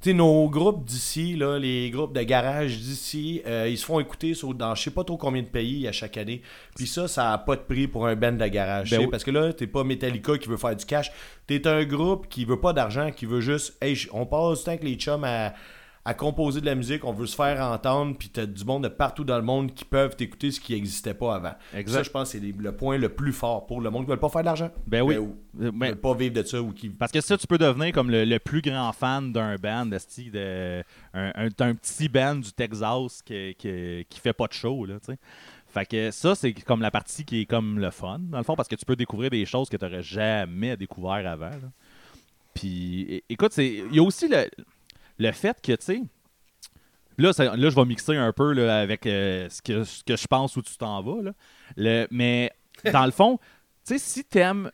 [0.00, 4.34] sais, nos groupes d'ici, là, les groupes de garage d'ici, euh, ils se font écouter
[4.34, 6.42] sur, dans je sais pas trop combien de pays à chaque année.
[6.74, 8.90] Puis ça, ça n'a pas de prix pour un band de garage.
[8.90, 11.10] Ben parce que là, t'es pas Metallica qui veut faire du cash.
[11.46, 14.70] T'es un groupe qui veut pas d'argent, qui veut juste, hey, on passe du temps
[14.72, 15.54] avec les chums à
[16.06, 18.88] à composer de la musique, on veut se faire entendre, puis t'as du monde de
[18.88, 21.54] partout dans le monde qui peuvent t'écouter ce qui n'existait pas avant.
[21.84, 24.20] Ça, je pense, c'est le point le plus fort pour le monde qui ne veut
[24.20, 24.70] pas faire de l'argent.
[24.86, 25.16] Ben oui.
[25.52, 26.90] Ben, ne veulent pas vivre de ça ou qui.
[26.90, 29.98] Parce que ça, tu peux devenir comme le, plus grand fan d'un band, de,
[30.30, 35.00] de un, un, petit band du Texas qui, qui, qui fait pas de show, là,
[35.00, 35.18] tu sais.
[35.66, 38.54] Fait que ça, c'est comme la partie qui est comme le fun, dans le fond,
[38.54, 41.50] parce que tu peux découvrir des choses que tu n'aurais jamais découvert avant.
[42.54, 44.48] Puis, écoute, il y a aussi le,
[45.18, 46.02] le fait que, tu sais,
[47.18, 50.56] là, là, je vais mixer un peu avec euh, ce, que, ce que je pense
[50.56, 51.32] où tu t'en vas.
[51.76, 52.06] Là.
[52.10, 52.52] Mais
[52.92, 53.38] dans le fond,
[53.86, 54.70] tu sais, si t'aimes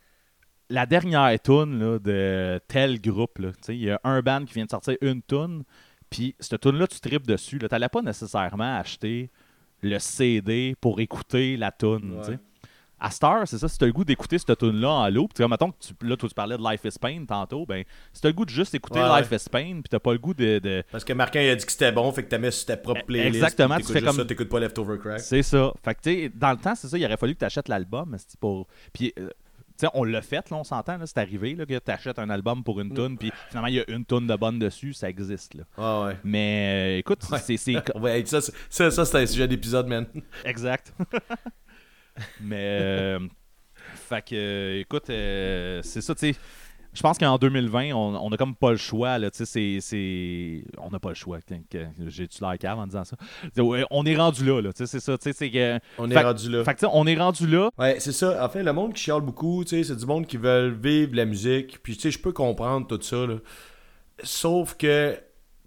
[0.68, 4.96] la dernière tune de tel groupe, il y a un band qui vient de sortir
[5.00, 5.64] une tune,
[6.08, 7.58] puis cette tune-là, tu tripes dessus.
[7.58, 9.30] Tu n'allais pas nécessairement acheter
[9.82, 12.20] le CD pour écouter la tune.
[13.04, 15.44] À Star, c'est ça, si tu as le goût d'écouter cette tune-là en loop, tu
[15.48, 18.30] mettons que tu, là, tu parlais de Life is Pain tantôt, ben, si tu as
[18.30, 21.02] le goût de juste écouter Life is Pain, puis tu pas le goût de, Parce
[21.04, 23.04] que Marquin a dit que c'était bon, fait que tu mis sur ta propre e,
[23.04, 23.34] playlist.
[23.34, 24.14] Exactement, tu fais comme.
[24.14, 25.20] ça, t'écoutes pas Leftover Crack.
[25.20, 25.72] C'est ça.
[25.84, 27.68] Fait que, tu sais, dans le temps, c'est ça, il aurait fallu que tu achètes
[27.68, 28.68] l'album, pour.
[28.92, 29.12] Puis.
[29.18, 29.30] Euh,
[29.82, 32.62] sais, on l'a fait, là, on s'entend, c'est arrivé là, que tu achètes un album
[32.62, 35.54] pour une tune, puis finalement il y a une tune de bonne dessus, ça existe.
[35.54, 35.64] Là.
[35.76, 36.16] Ah ouais.
[36.24, 37.58] Mais euh, écoute, c'est.
[37.96, 40.06] ouais, ça, ça, ça c'est un sujet d'épisode, man.
[40.44, 40.92] exact.
[42.40, 43.18] Mais euh,
[43.94, 46.38] fait que, écoute, euh, c'est ça, tu sais.
[46.94, 49.18] Je pense qu'en 2020, on, n'a comme pas le choix.
[49.18, 51.38] Là, c'est, On n'a pas le choix.
[52.06, 53.16] J'ai-tu l'air cave en disant ça?
[53.90, 54.60] On est rendu là.
[54.60, 55.16] là c'est ça.
[55.18, 56.64] C'est, on est rendu là.
[56.64, 57.70] Fait on est rendu là.
[57.78, 58.44] Ouais, c'est ça.
[58.44, 61.82] En fait, le monde qui chiale beaucoup, c'est du monde qui veut vivre la musique.
[61.82, 63.26] Puis, tu sais, je peux comprendre tout ça.
[63.26, 63.36] Là.
[64.22, 65.18] Sauf que,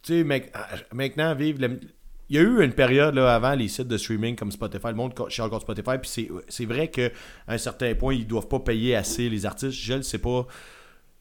[0.03, 1.69] tu sais, ah, maintenant, vivre la,
[2.29, 4.95] il y a eu une période là, avant les sites de streaming comme Spotify, le
[4.95, 7.09] monde chez encore Spotify, puis c'est vrai qu'à
[7.47, 9.73] un certain point, ils doivent pas payer assez les artistes.
[9.73, 10.47] Je ne sais pas.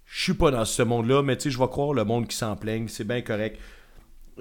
[0.07, 2.37] Je suis pas dans ce monde-là, mais tu sais, je vais croire le monde qui
[2.37, 3.59] s'en plaigne, c'est bien correct.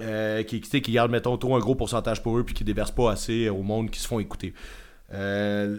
[0.00, 3.12] Euh, qui, qui, garde, mettons, trop un gros pourcentage pour eux, puis qui déverse pas
[3.12, 4.52] assez au monde qui se font écouter.
[5.12, 5.78] Euh,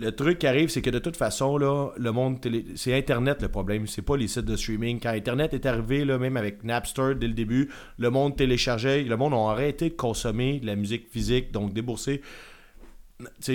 [0.00, 2.38] le truc qui arrive, c'est que de toute façon, là, le monde
[2.74, 4.98] c'est Internet le problème, c'est pas les sites de streaming.
[5.00, 9.16] Quand Internet est arrivé, là, même avec Napster dès le début, le monde téléchargeait, le
[9.16, 12.22] monde a arrêté de consommer de la musique physique, donc débourser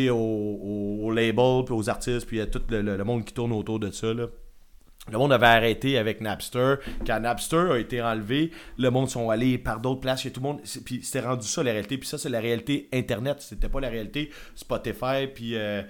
[0.09, 3.79] au, au, au label, puis aux artistes, puis à tout le, monde qui tourne autour
[3.79, 4.13] de ça.
[4.13, 4.27] Là.
[5.11, 6.75] Le monde avait arrêté avec Napster.
[7.05, 10.23] Quand Napster a été enlevé, le monde sont allés par d'autres places.
[10.23, 10.61] tout le monde.
[10.83, 11.97] Puis c'était rendu ça la réalité.
[11.97, 13.37] Puis ça, c'est la réalité Internet.
[13.39, 15.27] C'était pas la réalité Spotify.
[15.33, 15.55] Puis.
[15.55, 15.81] Euh,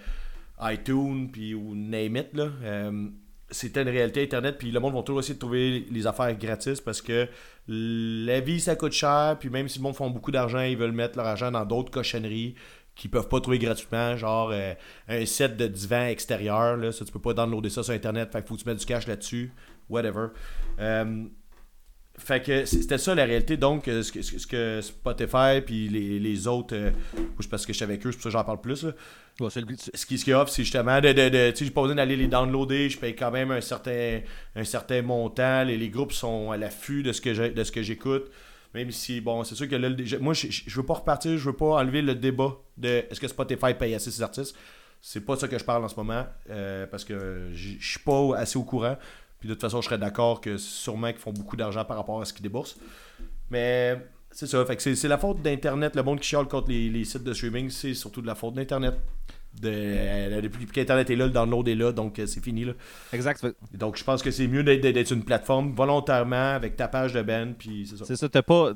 [0.61, 2.49] iTunes, puis ou name it, là.
[2.63, 3.09] Euh,
[3.51, 6.81] c'était une réalité Internet, puis le monde va toujours essayer de trouver les affaires gratis
[6.81, 7.27] parce que
[7.67, 10.91] la vie, ça coûte cher, puis même si le monde font beaucoup d'argent, ils veulent
[10.91, 12.55] mettre leur argent dans d'autres cochonneries
[12.95, 14.73] qu'ils peuvent pas trouver gratuitement, genre euh,
[15.09, 18.47] un set de divan extérieur, là, ça, tu peux pas downloader ça sur Internet, fait
[18.47, 19.51] faut que tu mettes du cash là-dessus,
[19.89, 20.27] whatever.
[20.79, 21.25] Euh,
[22.17, 23.57] fait que c'était ça la réalité.
[23.57, 26.91] Donc, ce que, ce que Spotify puis les, les autres, euh,
[27.49, 28.85] parce que je suis avec eux, c'est pour ça que j'en parle plus.
[29.37, 31.11] Ce qui ce qui offre, c'est justement de.
[31.11, 33.61] de, de tu sais, j'ai pas besoin d'aller les downloader, je paye quand même un
[33.61, 34.21] certain,
[34.55, 35.63] un certain montant.
[35.65, 38.31] Les, les groupes sont à l'affût de ce que j'écoute.
[38.73, 41.55] Même si, bon, c'est sûr que là, moi, je, je veux pas repartir, je veux
[41.55, 44.55] pas enlever le débat de est-ce que Spotify paye assez ses artistes.
[45.01, 47.99] C'est pas ça que je parle en ce moment, euh, parce que je je suis
[47.99, 48.97] pas assez au courant.
[49.45, 52.19] Puis de toute façon, je serais d'accord que sûrement qu'ils font beaucoup d'argent par rapport
[52.19, 52.79] à ce qu'ils déboursent.
[53.51, 53.95] Mais
[54.31, 55.95] c'est ça, fait que c'est c'est la faute d'Internet.
[55.95, 58.55] Le monde qui chiale contre les, les sites de streaming, c'est surtout de la faute
[58.55, 58.95] d'Internet.
[59.61, 62.65] De, depuis qu'Internet est là, le download est là, donc euh, c'est fini.
[62.65, 62.73] Là.
[63.13, 63.45] Exact.
[63.75, 67.85] Donc je pense que c'est mieux d'être une plateforme volontairement avec ta page de puis
[67.87, 68.05] c'est ça.
[68.05, 68.73] C'est ça, t'as pas.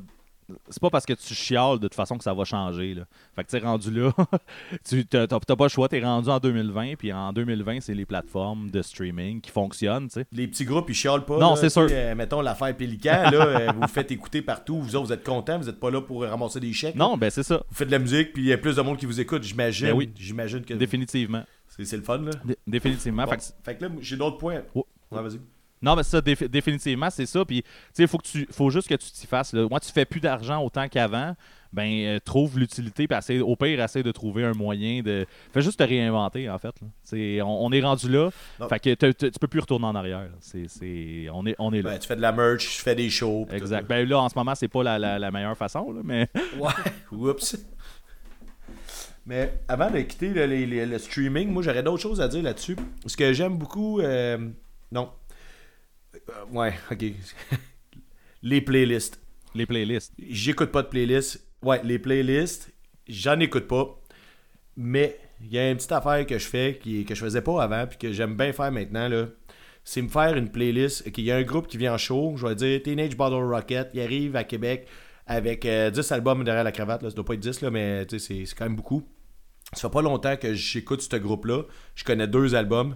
[0.70, 2.94] C'est pas parce que tu chiales de toute façon que ça va changer.
[2.94, 3.04] Là.
[3.36, 4.12] Fait que tu rendu là,
[4.88, 8.70] tu t'as pas le choix, t'es rendu en 2020, puis en 2020, c'est les plateformes
[8.72, 10.08] de streaming qui fonctionnent.
[10.32, 11.38] Les petits groupes, ils chialent pas.
[11.40, 11.88] Non, là, c'est sûr.
[11.90, 15.24] euh, mettons l'affaire Pélican, là, euh, vous vous faites écouter partout, vous autres, vous êtes
[15.26, 16.96] contents, vous êtes pas là pour ramasser des chèques.
[16.96, 17.06] là.
[17.06, 18.82] Non, ben c'est ça, Vous faites de la musique, puis il y a plus de
[18.82, 19.88] monde qui vous écoute, j'imagine.
[19.88, 20.10] Ben oui.
[20.16, 21.44] J'imagine que définitivement.
[21.68, 22.32] c'est c'est le fun, là.
[22.46, 23.24] Dé- définitivement.
[23.26, 24.62] Bon, Fait que fait que là, j'ai d'autres points.
[24.76, 24.86] Oh.
[25.12, 25.40] Ouais, vas-y.
[25.82, 27.46] Non, mais ça, défi- définitivement, c'est ça.
[27.46, 29.54] Puis, tu sais, il faut, que tu- faut juste que tu t'y fasses.
[29.54, 29.66] Là.
[29.70, 31.36] Moi, tu fais plus d'argent autant qu'avant.
[31.72, 33.08] Ben, euh, trouve l'utilité.
[33.08, 35.26] Puis, au pire, essaie de trouver un moyen de.
[35.54, 36.74] Fais juste te réinventer, en fait.
[36.82, 37.46] là.
[37.46, 38.30] On, on est rendu là.
[38.60, 38.68] Non.
[38.68, 40.30] Fait que tu peux plus retourner en arrière.
[40.40, 41.92] C'est, on, est, on est là.
[41.92, 43.48] Ben, tu fais de la merch, tu fais des shows.
[43.52, 43.82] exact.
[43.82, 46.28] tout, Ben là, en ce moment, c'est pas la, la- la meilleure façon, là, mais.
[46.60, 46.72] Ouais,
[47.12, 47.56] oups.
[49.26, 52.76] Mais avant de quitter le, le streaming, moi j'aurais d'autres choses à dire là-dessus.
[53.06, 54.00] Ce que j'aime beaucoup.
[54.02, 54.38] euh,
[54.92, 55.10] non.
[56.16, 57.06] Euh, ouais, ok.
[58.44, 59.22] les playlists.
[59.56, 60.14] Les playlists.
[60.20, 61.46] J'écoute pas de playlists.
[61.62, 62.72] Ouais, les playlists,
[63.08, 64.00] j'en écoute pas.
[64.78, 67.62] Mais il y a une petite affaire que je fais qui, que je faisais pas
[67.62, 69.08] avant puis que j'aime bien faire maintenant.
[69.08, 69.28] là.
[69.84, 71.04] C'est me faire une playlist.
[71.18, 72.34] Il y a un groupe qui vient en show.
[72.38, 73.90] Je vais dire Teenage Bottle Rocket.
[73.94, 74.88] Il arrive à Québec
[75.26, 77.02] avec euh, 10 albums derrière la cravate.
[77.02, 77.10] Là.
[77.10, 79.04] Ça doit pas être 10, là, mais c'est quand même beaucoup.
[79.74, 81.64] Ça fait pas longtemps que j'écoute ce groupe-là.
[81.96, 82.96] Je connais deux albums.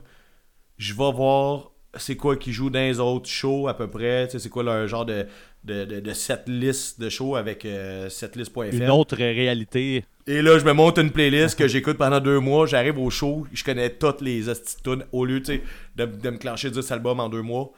[0.77, 4.27] Je vais voir c'est quoi qui joue dans les autres shows à peu près?
[4.27, 5.25] Tu sais, c'est quoi leur genre de,
[5.63, 8.73] de, de, de setlist de shows avec euh, setlist.fr.
[8.73, 10.03] Une autre réalité.
[10.25, 12.65] Et là, je me monte une playlist que j'écoute pendant deux mois.
[12.65, 14.43] J'arrive au show, je connais toutes les
[14.83, 15.61] tunes au lieu tu sais,
[15.95, 17.71] de, de me clencher 10 albums en deux mois.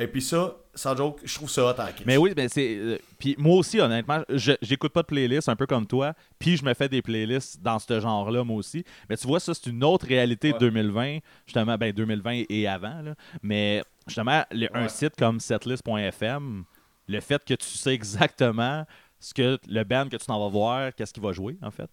[0.00, 1.86] Et puis ça, sans joke, je trouve ça hot en.
[2.06, 2.76] Mais oui, mais c'est.
[2.76, 6.14] euh, puis moi aussi, honnêtement, je- j'écoute pas de playlist, un peu comme toi.
[6.38, 8.82] Puis je me fais des playlists dans ce genre-là, moi aussi.
[9.10, 10.60] Mais tu vois, ça, c'est une autre réalité de Ouais.
[10.60, 11.18] 2020.
[11.46, 13.02] Justement, ben 2020 et avant.
[13.02, 13.14] là.
[13.42, 14.88] Mais justement, le- un Ouais.
[14.88, 16.64] site comme setlist.fm,
[17.08, 18.86] le fait que tu sais exactement
[19.18, 21.90] ce que le band que tu t'en vas voir, qu'est-ce qu'il va jouer, en fait.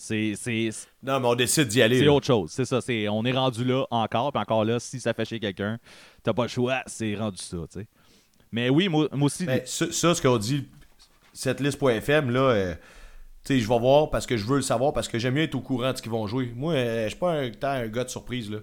[0.00, 0.70] C'est c'est-
[1.02, 1.98] Non, mais on décide d'y aller.
[1.98, 2.12] c'est là.
[2.12, 2.52] autre chose.
[2.52, 2.80] C'est ça.
[2.80, 4.32] c'est On est rendu là encore.
[4.32, 5.78] Puis encore là, si ça fait chez quelqu'un,
[6.22, 6.82] t'as pas le choix.
[6.86, 7.86] C'est rendu ça, tu sais.
[8.52, 9.44] Mais oui, moi, moi aussi.
[9.44, 10.68] Ben, ça, ça, ce qu'on dit,
[11.32, 12.74] cette liste.fm, là, euh,
[13.44, 15.42] tu sais, je vais voir parce que je veux le savoir, parce que j'aime mieux
[15.42, 16.52] être au courant de ce qu'ils vont jouer.
[16.54, 18.58] Moi, euh, je suis pas un, tant un gars de surprise, là.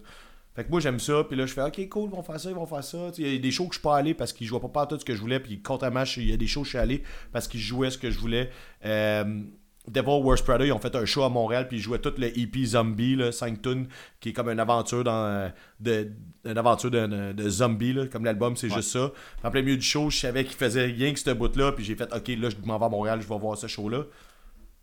[0.55, 2.49] Fait que moi, j'aime ça, puis là, je fais, OK, cool, ils vont faire ça,
[2.49, 3.11] ils vont faire ça.
[3.17, 4.97] Il y a des shows que je suis pas allé parce qu'ils jouaient pas partout
[4.97, 6.77] ce que je voulais, puis contrairement, je- il y a des shows que je suis
[6.79, 8.49] allé parce qu'ils jouaient ce que je voulais.
[8.85, 9.41] Euh,
[9.87, 12.37] Devil Worst Prada, ils ont fait un show à Montréal, puis ils jouaient tout le
[12.37, 13.87] EP Zombie, là, 5 tunes,
[14.19, 16.11] qui est comme une aventure dans de,
[16.43, 18.75] une aventure de, de, de zombie, là, comme l'album, c'est Ouais.
[18.75, 19.11] juste ça.
[19.43, 21.95] En plein milieu du show, je savais qu'il faisait rien que ce bout-là, puis j'ai
[21.95, 24.03] fait, OK, là, je m'en vais à Montréal, je vais voir ce show-là.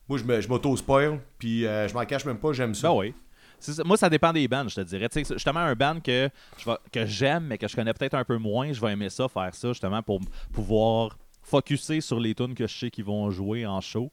[0.09, 2.88] Moi, je m'auto-spoil, puis euh, je m'en cache même pas, j'aime ça.
[2.88, 3.15] Ben oui.
[3.59, 3.83] Ça.
[3.85, 5.09] Moi, ça dépend des bands, je te dirais.
[5.09, 8.15] Tu sais, justement, un band que, je vais- que j'aime, mais que je connais peut-être
[8.15, 10.21] un peu moins, je vais aimer ça, faire ça, justement, pour
[10.53, 14.11] pouvoir focuser sur les tunes que je sais qu'ils vont jouer en show.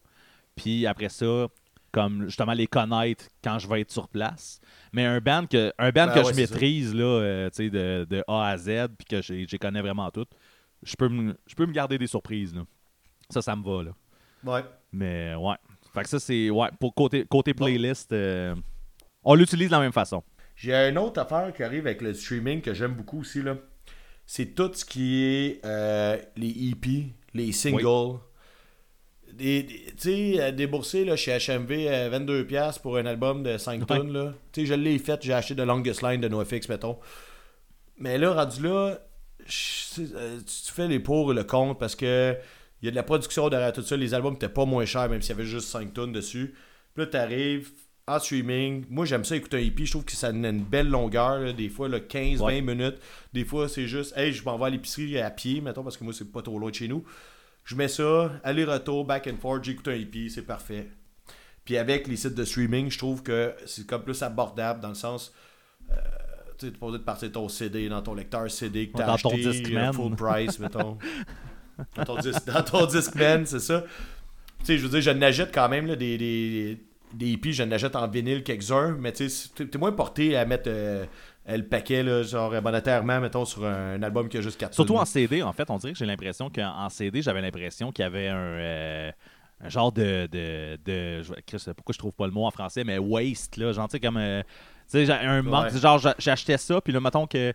[0.62, 1.48] Puis après ça,
[1.92, 4.60] comme justement les connaître quand je vais être sur place.
[4.94, 8.24] Mais un band que, un band Ben que ouais, je maîtrise là, euh, de, de
[8.28, 10.32] A à Z, puis que j'ai- j'y connais vraiment toutes,
[10.84, 12.54] je peux, me, je peux me garder des surprises.
[12.54, 12.62] Là.
[13.30, 13.84] Ça, ça me va.
[13.84, 13.92] Là.
[14.44, 14.64] Ouais.
[14.92, 15.56] Mais ouais.
[15.94, 16.50] Fait que ça, c'est.
[16.50, 18.56] Ouais, pour côté, côté playlist, euh,
[19.24, 20.24] on l'utilise de la même façon.
[20.56, 23.56] J'ai une autre affaire qui arrive avec le streaming que j'aime beaucoup aussi, là.
[24.26, 28.20] C'est tout ce qui est euh, les EP, les singles.
[29.34, 33.58] Des, des- tu sais, euh, débourser là, chez HMV euh, 22$ pour un album de
[33.58, 33.86] 5 Ouais.
[33.86, 34.34] tonnes, là.
[34.52, 36.98] Tu sais, je l'ai fait, j'ai acheté The Longest Line de NoFX, mettons.
[37.98, 39.00] Mais là, rendu là,
[40.00, 42.36] euh, tu fais les pour et le contre parce que
[42.82, 43.98] il y a de la production derrière tout ça.
[43.98, 46.54] Les albums étaient pas moins chers, même s'il y avait juste 5 tonnes dessus.
[46.96, 47.72] Puis là, t'arrives
[48.08, 48.86] en streaming.
[48.90, 49.86] Moi, j'aime ça écouter un EP.
[49.86, 51.40] Je trouve que ça a une belle longueur.
[51.40, 51.52] là.
[51.54, 52.62] Des fois, là, 15-20 Ouais.
[52.62, 52.96] minutes.
[53.34, 56.04] Des fois, c'est juste, hey, je m'en vais à l'épicerie à pied, mettons, parce que
[56.06, 57.04] moi, c'est pas trop loin de chez nous.
[57.70, 60.88] Je mets ça, aller-retour, back and forth, j'écoute un EP, c'est parfait.
[61.64, 64.96] Puis avec les sites de streaming, je trouve que c'est comme plus abordable dans le
[64.96, 65.32] sens.
[65.92, 65.94] Euh,
[66.58, 69.30] tu pas obligé de partir ton CD dans ton lecteur CD que t'as Dans ton
[69.30, 70.98] acheté euh, full price, mettons.
[71.96, 73.84] dans, ton dis- dans ton Discman, c'est ça.
[74.62, 76.82] Tu sais, je veux dire, je n'achète quand même là, des, des,
[77.14, 80.70] des EP, je n'achète en vinyle quelques-uns, mais tu sais, t'es moins porté à mettre
[80.70, 81.06] euh,
[81.58, 85.06] le paquet, là, genre monétairement, mettons, sur un, album qui a juste 4 Surtout en
[85.06, 88.28] CD, en fait, on dirait que j'ai l'impression qu'en CD, j'avais l'impression qu'il y avait
[88.28, 89.12] un, euh,
[89.62, 90.28] un genre de.
[90.32, 93.72] de, de je- Chris, pourquoi je trouve pas le mot en français, mais waste, là.
[93.72, 94.18] Genre, tu sais, comme.
[94.18, 94.50] euh, tu
[94.88, 95.72] sais, j'ai un manque.
[95.72, 95.80] Ouais.
[95.80, 97.54] Genre, j'a- j'achetais ça, puis là, mettons que.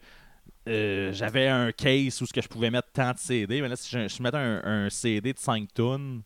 [0.69, 3.77] euh, j'avais un case où ce que je pouvais mettre tant de CD, mais là,
[3.77, 6.23] si je, je mettais un, un CD de 5 tonnes,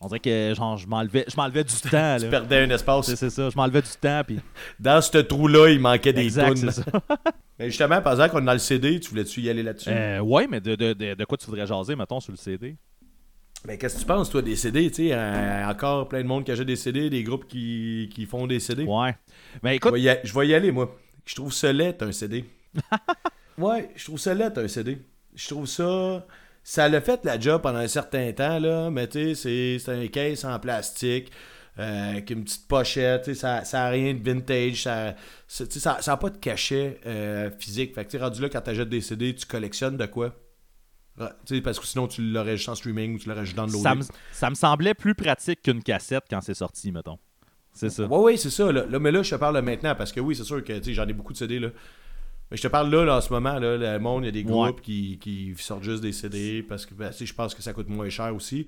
[0.00, 2.16] on dirait que genre, je m'enlevais je m'enlevais du temps.
[2.18, 2.30] Tu Là.
[2.30, 3.06] perdais un espace.
[3.06, 4.38] C'est c'est ça, je m'enlevais du temps, puis.
[4.80, 6.70] Dans ce trou-là, il manquait des Exact, tunes.
[6.70, 6.92] c'est ça.
[7.58, 9.90] Mais justement, par exemple, qu'on est dans le CD, tu voulais-tu y aller là-dessus?
[9.90, 12.76] Euh, ouais, mais de, de, de, de quoi tu voudrais jaser, mettons, sur le CD
[13.66, 14.88] Mais qu'est-ce que tu penses, toi, des CD?
[14.90, 18.26] Tu sais, euh, encore plein de monde qui achète des CD, des groupes qui, qui
[18.26, 18.84] font des CD.
[18.84, 19.16] Ouais.
[19.64, 20.96] Mais Je écoute, vais, y a- je vais y aller, moi.
[21.24, 22.44] Je trouve ça laid, un CD.
[23.58, 24.98] ouais, je trouve ça laid, un CD.
[25.34, 26.24] Je trouve ça...
[26.70, 30.06] Ça l'a fait la job pendant un certain temps, là, mais tu sais, c'est- un
[30.08, 31.32] case en plastique,
[31.78, 35.14] euh, avec une petite pochette, tu ça, ça a rien de vintage, ça
[35.46, 37.94] c'est- tu sais, ça, ça a pas de cachet euh, physique.
[37.94, 40.34] Fait que, tu rendu là, quand t'achètes des CD, tu collectionnes de quoi?
[41.18, 43.56] Ouais, tu sais, parce que sinon, tu l'aurais juste en streaming ou tu l'aurais juste
[43.56, 43.82] downloadé.
[43.82, 44.02] ça me,
[44.32, 47.18] ça me semblait plus pratique qu'une cassette quand c'est sorti, mettons.
[47.72, 48.04] C'est ça.
[48.04, 48.70] Ouais, ouais, c'est ça.
[48.70, 48.84] Là.
[48.84, 51.08] Là, mais là, je te parle maintenant parce que oui, c'est sûr que tu j'en
[51.08, 51.60] ai beaucoup de CD.
[51.60, 51.68] Là.
[52.50, 53.58] Mais je te parle là, là, en ce moment.
[53.58, 54.50] Là, le monde, il y a des Ouais.
[54.68, 57.72] groupes qui, qui sortent juste des CD parce que ben, tu je pense que ça
[57.72, 58.66] coûte moins cher aussi.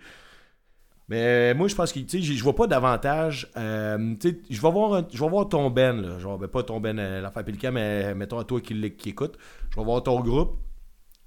[1.08, 3.48] Mais moi, je pense que tu sais, je vois pas d'avantage.
[3.56, 6.18] euh, tu je vais voir, un- je vais voir ton Ben, là.
[6.20, 9.36] Genre, ben, pas ton Ben, euh, l'affaire Pélican, mais mettons à toi qui, qui écoute.
[9.70, 10.56] Je vais voir ton groupe.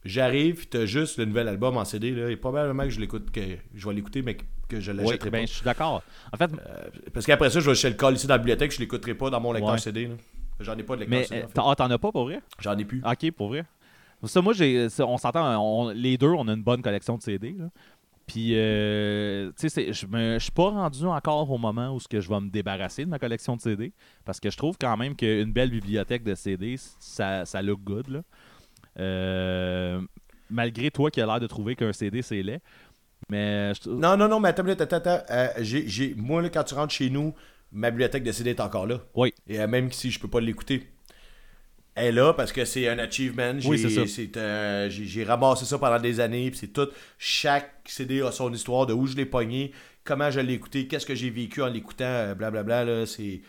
[0.06, 2.12] J'arrive, puis t'as juste le nouvel album en CD.
[2.12, 3.42] Là, et probablement que je l'écoute, que
[3.74, 4.36] je vais l'écouter, mais
[4.70, 5.46] que, je Oui, l'achèterai ben, pas.
[5.48, 6.02] je suis d'accord.
[6.32, 8.72] En fait, Euh, parce qu'après ça, je vais chez le call ici dans la bibliothèque,
[8.74, 9.78] je l'écouterai pas dans mon lecteur Ouais.
[9.80, 10.08] CD.
[10.08, 10.14] là.
[10.64, 12.42] J'en ai pas de lecteur mais euh, t'en ah, t'en as pas pour vrai?
[12.60, 13.02] J'en ai plus.
[13.06, 13.66] Ok, pour vrai.
[14.24, 17.22] Ça, moi, j'ai, ça, on s'entend, on- les deux, on a une bonne collection de
[17.22, 17.56] CD.
[17.60, 17.66] là.
[18.26, 22.00] Puis, euh, tu sais, c'est- je me- je suis pas rendu encore au moment où
[22.00, 23.92] ce que je vais me débarrasser de ma collection de CD.
[24.24, 28.08] Parce que je trouve quand même qu'une belle bibliothèque de CD, ça, ça look good.
[28.08, 28.22] Là.
[29.00, 30.02] Euh,
[30.50, 32.62] malgré toi qui as l'air de trouver qu'un CD, c'est laid.
[33.30, 35.24] Mais je Non, non, non, mais attends, une minute, attends, attends.
[35.30, 37.34] Euh, j'ai- j'ai- moi, là, quand tu rentres chez nous,
[37.74, 39.02] ma bibliothèque de CD est encore là.
[39.16, 39.34] Oui.
[39.48, 40.88] Et euh, même si je peux pas l'écouter.
[41.96, 43.54] Elle est là parce que c'est un achievement.
[43.66, 44.08] Oui, J'ai- c'est ça.
[44.08, 46.50] c'est, euh, J'ai ramassé ça pendant des années.
[46.50, 46.88] Puis c'est tout.
[47.20, 49.72] Chaque CD a son histoire de où je l'ai pogné,
[50.04, 52.86] comment je l'ai écouté, qu'est-ce que j'ai vécu en l'écoutant, euh, blablabla.
[52.86, 53.42] là, c'est.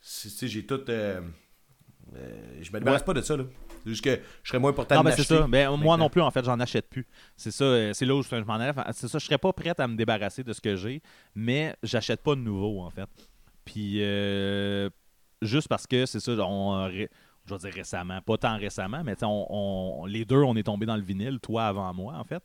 [0.00, 0.80] c'est- tu sais, j'ai tout.
[0.88, 1.20] euh,
[2.16, 3.36] euh, je me débarrasse pas de ça.
[3.36, 3.44] là.
[3.84, 5.46] C'est juste que je serais moins important Non, de ben c'est ça.
[5.48, 7.06] Ben, moi non plus, en fait, j'en achète plus.
[7.36, 8.58] C'est ça, c'est là où je m'en
[8.92, 11.00] C'est ça, je serais pas prête à me débarrasser de ce que j'ai,
[11.34, 13.08] mais j'achète pas de nouveau, en fait.
[13.64, 14.88] Puis, euh,
[15.42, 17.06] juste parce que c'est ça, on, euh,
[17.46, 19.46] je vais dire récemment, pas tant récemment, mais on,
[20.02, 22.42] on- les deux, on est tombés dans le vinyle, toi avant moi, en fait.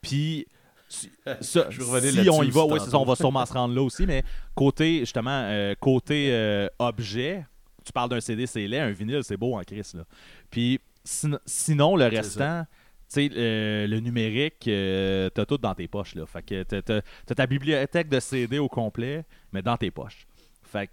[0.00, 0.46] Puis,
[0.88, 1.10] si,
[1.40, 2.60] ça- Je on y va,
[2.90, 4.22] ça, on va sûrement se rendre là aussi, mais
[4.54, 7.44] côté, justement, euh, côté euh, objet,
[7.84, 10.04] tu parles d'un CD, c'est laid, un vinyle, c'est beau en crise, là.
[10.50, 12.68] Puis sin- sinon, le restant, tu
[13.08, 14.60] sais, euh, le numérique,
[15.34, 16.26] t'as tout dans tes poches, là.
[16.26, 20.26] Fait que t'as ta bibliothèque de CD au complet, mais dans tes poches.
[20.70, 20.92] Fait que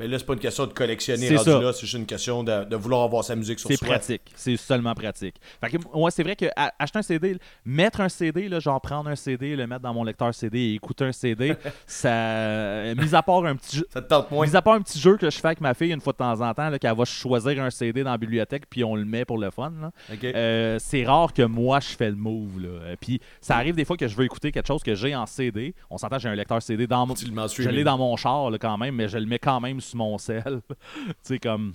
[0.00, 2.42] Mais là, c'est pas une question de collectionner C'est rendu là, c'est juste une question
[2.42, 3.86] de, de vouloir avoir sa musique sur c'est soi.
[3.88, 4.22] pratique.
[4.34, 5.36] C'est seulement pratique.
[5.60, 8.80] Fait que, ouais, c'est vrai que à- acheter un CD, mettre un CD, là, genre
[8.80, 11.54] prendre un CD, le mettre dans mon lecteur CD et écouter un CD,
[11.86, 12.94] ça.
[12.96, 13.86] Mis à part un petit jeu.
[13.92, 14.46] Ça te tente moins.
[14.46, 16.18] Mis à part un petit jeu que je fais avec ma fille une fois de
[16.18, 19.04] temps en temps, là, qu'elle va choisir un CD dans la bibliothèque puis on le
[19.04, 19.72] met pour le fun.
[19.80, 19.90] là.
[20.24, 22.60] Euh, c'est rare que moi je fais le move.
[22.60, 22.68] Là.
[22.68, 25.26] Euh, Puis ça arrive des fois que je veux écouter quelque chose que j'ai en
[25.26, 25.74] CD.
[25.90, 27.14] On s'entend, j'ai un lecteur CD dans mon.
[27.14, 29.89] Je l'ai dans mon char là, quand même, mais je le mets quand même sur
[29.94, 30.60] mon sel.
[30.68, 31.74] tu sais, comme.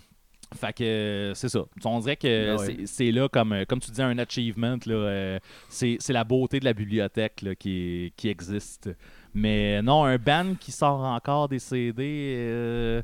[0.55, 1.66] Fait que c'est ça.
[1.84, 2.86] On dirait que ouais.
[2.86, 4.78] c'est- là, comme, euh, comme tu dis, un achievement.
[4.88, 5.39] euh,
[5.70, 8.89] c'est la beauté de la bibliothèque là, qui, qui existe.
[9.34, 12.36] Mais non, un band qui sort encore des CD.
[12.38, 13.01] euh,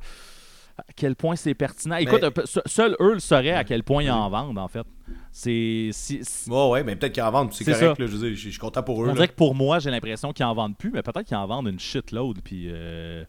[0.77, 1.97] à quel point c'est pertinent.
[1.97, 4.67] Écoute, un peu- se- seuls eux le sauraient à quel point ils en vendent, en
[4.67, 4.85] fait.
[5.31, 5.89] C'est.
[5.93, 8.43] si- Ouais, ouais, mais peut-être qu'ils en vendent, c'est correct, là, je veux dire, je
[8.45, 9.05] je suis content pour eux.
[9.05, 9.13] on là.
[9.13, 11.67] dirait que pour moi, j'ai l'impression qu'ils en vendent plus, mais peut-être qu'ils en vendent
[11.67, 12.39] une shitload.
[12.43, 12.67] Puis.
[12.69, 13.25] euh,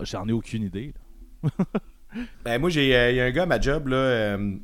[0.00, 0.92] J'en ai aucune idée.
[1.42, 1.50] là.
[2.42, 4.54] Ben, moi, j'ai, euh, il y a un gars à ma job, là, euh,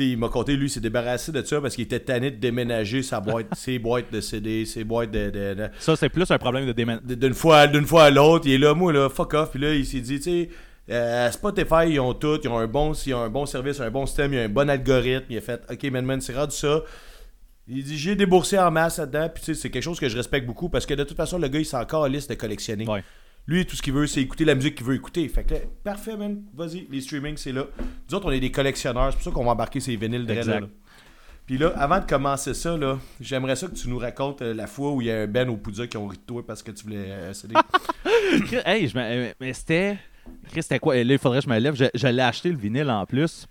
[0.00, 3.20] il m'a conté, lui, s'est débarrassé de ça parce qu'il était tanné de déménager sa
[3.20, 5.30] boîte, ses boîtes de CD, ses boîtes de...
[5.30, 6.98] de- de- Ça, c'est plus un problème de démon.
[7.04, 9.60] de- d'une fois, d'une fois à l'autre, il est là, moi, là, fuck off, puis
[9.60, 10.48] là, il s'est dit, tu sais,
[10.90, 13.90] euh, Spotify, ils ont tout, ils ont un bon, ils ont un bon service, un
[13.90, 16.34] bon système, il y a un bon algorithme, il a fait, ok, man, man, c'est
[16.36, 16.82] rendu ça.
[17.68, 20.16] Il dit, j'ai déboursé en masse là-dedans, puis tu sais, c'est quelque chose que je
[20.16, 22.34] respecte beaucoup parce que de toute façon, le gars, il s'est encore à liste de
[22.34, 22.86] collectionner.
[22.88, 23.02] Ouais.
[23.48, 25.28] Lui, tout ce qu'il veut, c'est écouter la musique qu'il veut écouter.
[25.28, 26.42] Fait que là, parfait, man.
[26.54, 27.64] Vas-y, les streamings, c'est là.
[28.08, 29.10] Nous autres, on est des collectionneurs.
[29.12, 30.66] C'est pour ça qu'on va embarquer ces vinyles de là.
[31.46, 34.66] Puis là, avant de commencer ça, là, j'aimerais ça que tu nous racontes euh, la
[34.66, 36.60] fois où il y a un Ben au Poudja qui ont ri de toi parce
[36.60, 37.32] que tu voulais euh,
[38.66, 39.96] hey, je me- euh, mais c'était.
[40.50, 40.96] Chris, c'était quoi?
[40.96, 41.76] Là, il faudrait que je me lève.
[41.76, 43.46] Je, je l'ai acheté le vinyle en plus.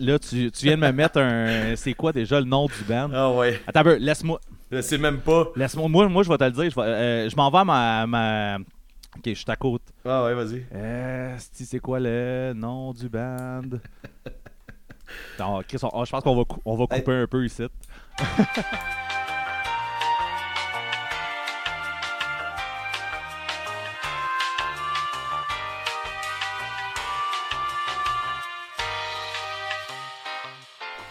[0.00, 1.76] Là, tu, tu viens de me mettre un.
[1.76, 3.08] C'est quoi déjà le nom du band?
[3.14, 3.60] Ah ouais.
[3.68, 4.40] Attends un peu, laisse-moi.
[4.72, 5.46] Je sais même pas.
[5.54, 5.88] Laisse-moi.
[5.88, 6.70] Moi, moi, je vais te le dire.
[6.70, 8.58] Je, vais- euh, je m'en vais à ma, ma.
[9.16, 9.82] Ok, je suis à côte.
[10.04, 10.64] Ah ouais, vas-y.
[10.72, 13.62] Euh, c'est quoi le nom du band?
[15.38, 17.64] Non, Chris, on- ah, je pense qu'on va, on va couper un peu ici.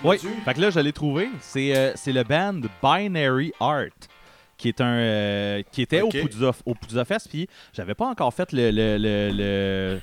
[0.03, 1.29] Oui, fait que là, je l'ai trouvé.
[1.41, 3.85] C'est euh, c'est le band Binary Art,
[4.61, 8.69] qui est un euh, qui était au Poudza Fest, puis j'avais pas encore fait le,
[8.71, 9.99] le, le, le-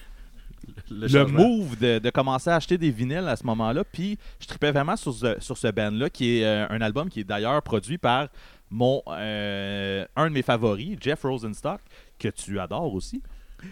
[0.91, 3.85] le move de, de commencer à acheter des vinyles à ce moment-là.
[3.85, 7.21] Puis je tripais vraiment sur ce, sur ce band-là, qui est euh, un album qui
[7.21, 8.29] est d'ailleurs produit par
[8.71, 11.81] mon euh, un de mes favoris, Jeff Rosenstock,
[12.19, 13.23] que tu adores aussi.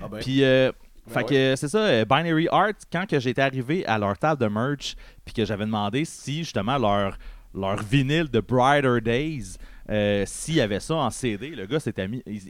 [0.00, 0.18] Ah ben.
[0.20, 0.70] Puis, euh,
[1.06, 4.46] Ben fait que c'est ça, Binary Art, quand que j'étais arrivé à leur table de
[4.48, 7.18] merch, puis que j'avais demandé si justement leur,
[7.54, 9.56] leur vinyle de Brighter Days,
[9.90, 12.22] euh, s'il y avait ça en CD, le gars s'était mis.
[12.26, 12.40] Il,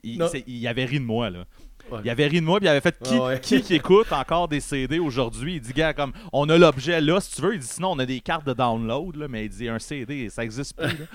[0.47, 1.45] il- avait ri de moi, là.
[1.91, 2.01] Ouais.
[2.05, 3.41] Il avait ri de moi, puis il avait fait qui, Ah ouais.
[3.41, 5.57] qui, qui écoute encore des CD aujourd'hui?
[5.57, 7.55] Il dit, gars, comme on a l'objet là, si tu veux.
[7.55, 10.29] Il dit, sinon, on a des cartes de download, là, mais il dit, un CD,
[10.31, 10.87] ça existe plus.
[10.87, 10.93] là.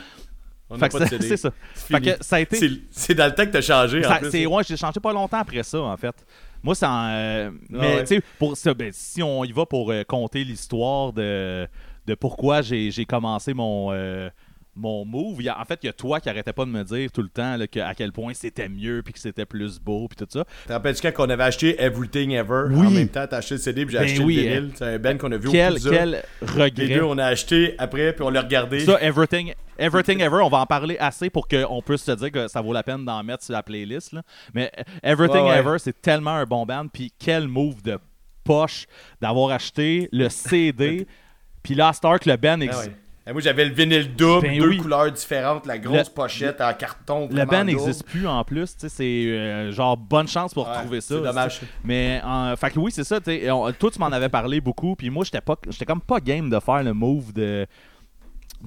[0.74, 1.28] On Fait que pas de ça- CD.
[1.28, 1.51] c'est ça.
[1.76, 2.82] Fait que ça a été.
[2.91, 4.05] C'est dans le temps que t'as changé.
[4.05, 4.32] en Ça- plus.
[4.32, 6.15] c'est ouais, j'ai changé pas longtemps après ça en fait.
[6.63, 7.99] Moi c'est en, euh, mais Ah ouais.
[8.03, 11.67] tu sais pour ça ben, si on y va pour euh, compter l'histoire de
[12.07, 14.30] de pourquoi j'ai j'ai commencé mon euh,
[14.76, 16.69] mon move, il y a- en fait, il y a toi qui arrêtais pas de
[16.72, 19.45] me dire tout le temps là, que, à quel point c'était mieux puis que c'était
[19.45, 20.45] plus beau puis tout ça.
[20.67, 22.63] Te rappelles-tu quand on avait acheté Everything Ever?
[22.72, 22.88] Oui.
[22.88, 24.72] En même temps, t'as acheté le CD puis j'ai Ben acheté oui, le vinyle.
[24.76, 25.89] C'est un band qu'on a vu au Quel Poudza.
[25.89, 26.88] quel Les regret.
[26.88, 28.80] deux, on a acheté après puis on l'a regardé.
[28.82, 32.47] Ça, Everything, Everything Ever, on va en parler assez pour qu'on puisse se dire que
[32.47, 34.13] ça vaut la peine d'en mettre sur la playlist.
[34.13, 34.22] là.
[34.53, 34.72] Mais
[35.03, 35.59] Everything Ouais, ouais.
[35.59, 36.88] Ever, c'est tellement un bon band.
[36.88, 37.97] Puis quel move de
[38.43, 38.86] poche
[39.22, 41.05] d'avoir acheté le CD.
[41.63, 42.88] puis là, Star que le band Ah existe.
[42.88, 42.95] ouais.
[43.32, 44.77] Et moi, j'avais le vinyle double, Ben deux oui.
[44.77, 47.29] couleurs différentes, la grosse Le- pochette en carton.
[47.32, 50.75] Le band n'existe plus en plus, tu sais, c'est euh, genre bonne chance pour Ouais,
[50.75, 51.15] retrouver ça.
[51.15, 51.61] C'est dommage.
[51.86, 54.59] Mais euh, fait que oui, c'est ça, tu sais, on- toi tu m'en avais parlé
[54.59, 57.65] beaucoup, puis moi j'étais pas j'étais comme pas game de faire le move de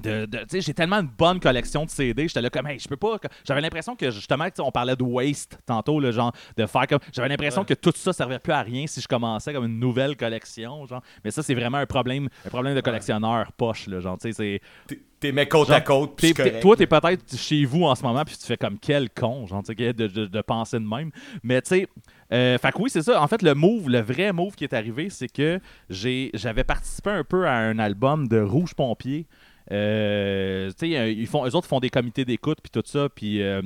[0.01, 3.17] de, j'ai tellement une bonne collection de CD, j'étais là comme hey, je peux pas
[3.47, 7.29] j'avais l'impression que justement on parlait de waste tantôt le genre de faire comme j'avais
[7.29, 7.67] l'impression Ouais.
[7.67, 11.01] que tout ça servait plus à rien si je commençais comme une nouvelle collection genre.
[11.23, 14.61] Mais ça c'est vraiment un problème un problème de collectionneur poche là, genre tu sais
[14.87, 16.17] c'est T'es- mis côte Genre, à côte.
[16.17, 19.47] puis toi, t'es peut-être chez vous en ce moment, puis tu fais comme quel con,
[19.47, 21.09] genre, tu sais, de, de- de penser de même.
[21.41, 21.87] Mais tu sais,
[22.33, 23.19] euh, fait que oui, c'est ça.
[23.23, 27.23] En fait, le move, le vrai move qui est arrivé, c'est que j'avais participé un
[27.23, 29.25] peu à un album de Rouge Pompier.
[29.71, 33.41] Euh, ils font, eux autres font des comités d'écoute, puis tout ça, puis.
[33.41, 33.61] euh,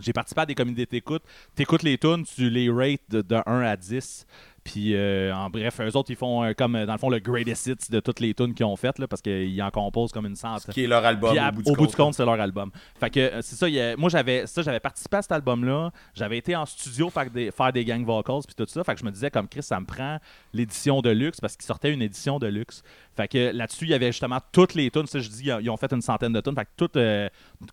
[0.00, 1.22] j'ai participé à des comités d'écoute.
[1.54, 4.26] T'écoutes les tunes, tu les rates de, de 1 à 10.
[4.70, 7.20] Puis, euh, en bref, eux autres, ils font euh, comme, euh, dans le fond, le
[7.20, 10.26] greatest hits de toutes les tunes qu'ils ont faites, là, parce qu'ils en composent comme
[10.26, 10.74] une centaine.
[10.74, 12.12] Qui est leur album Puis au bout du compte.
[12.12, 12.70] c'est leur album.
[13.00, 15.32] Fait que euh, c'est ça, il y a- moi j'avais ça, j'avais participé à cet
[15.32, 15.90] album-là.
[16.14, 18.84] J'avais été en studio faire des, faire des gang vocals puis tout ça.
[18.84, 20.18] Fait que je me disais comme Chris, ça me prend
[20.52, 22.82] l'édition de luxe parce qu'il sortait une édition de luxe.
[23.16, 25.06] Fait que là-dessus, il y avait justement toutes les tunes.
[25.06, 26.54] Ça, je dis, ils ont fait une centaine de tunes.
[26.54, 26.98] Fait que toutes,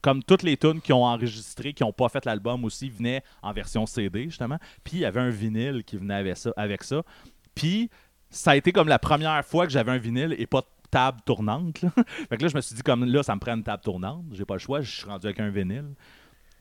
[0.02, 3.52] comme toutes les tunes qui ont enregistré, qui n'ont pas fait l'album aussi, venaient en
[3.52, 4.58] version CD justement.
[4.84, 6.52] Puis il y avait un vinyle qui venait avec ça.
[6.56, 7.04] Avec ça.
[7.54, 7.90] Puis
[8.30, 11.20] ça a été comme la première fois que j'avais un vinyle et pas de table
[11.26, 11.82] tournante.
[11.82, 11.90] là.
[12.30, 14.26] fait que là, je me suis dit, comme là, ça me prend une table tournante.
[14.32, 15.94] J'ai pas le choix, je suis rendu avec un vinyle.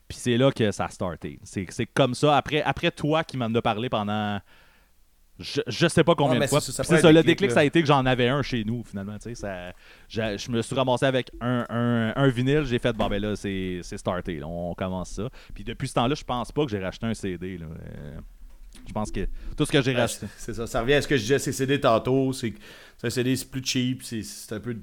[0.07, 1.39] Puis c'est là que ça a starté.
[1.43, 2.37] C'est comme ça.
[2.37, 4.39] Après, après toi qui m'en as parlé pendant.
[5.37, 6.61] Je, je sais pas combien Ah, de fois.
[6.61, 7.55] c'est ça, le déclic, là.
[7.55, 9.17] ça a été que j'en avais un chez nous, finalement.
[9.19, 9.73] Ça,
[10.07, 13.35] je, je me suis ramassé avec un, un, un vinyle, j'ai fait, bon, ben là,
[13.35, 14.39] c'est c'est starté.
[14.39, 15.29] là, on commence ça.
[15.53, 17.57] Puis depuis ce temps-là, je pense pas que j'ai racheté un CD.
[17.57, 17.65] là.
[17.65, 18.19] Euh,
[18.87, 19.27] je pense que
[19.57, 20.27] tout ce que j'ai Ouais, racheté.
[20.37, 20.67] c'est ça.
[20.67, 22.31] Ça revient à ce que je disais, c'est CD tantôt.
[22.33, 22.53] C'est
[23.03, 24.03] un CD, c'est plus cheap.
[24.03, 24.75] C'est un peu.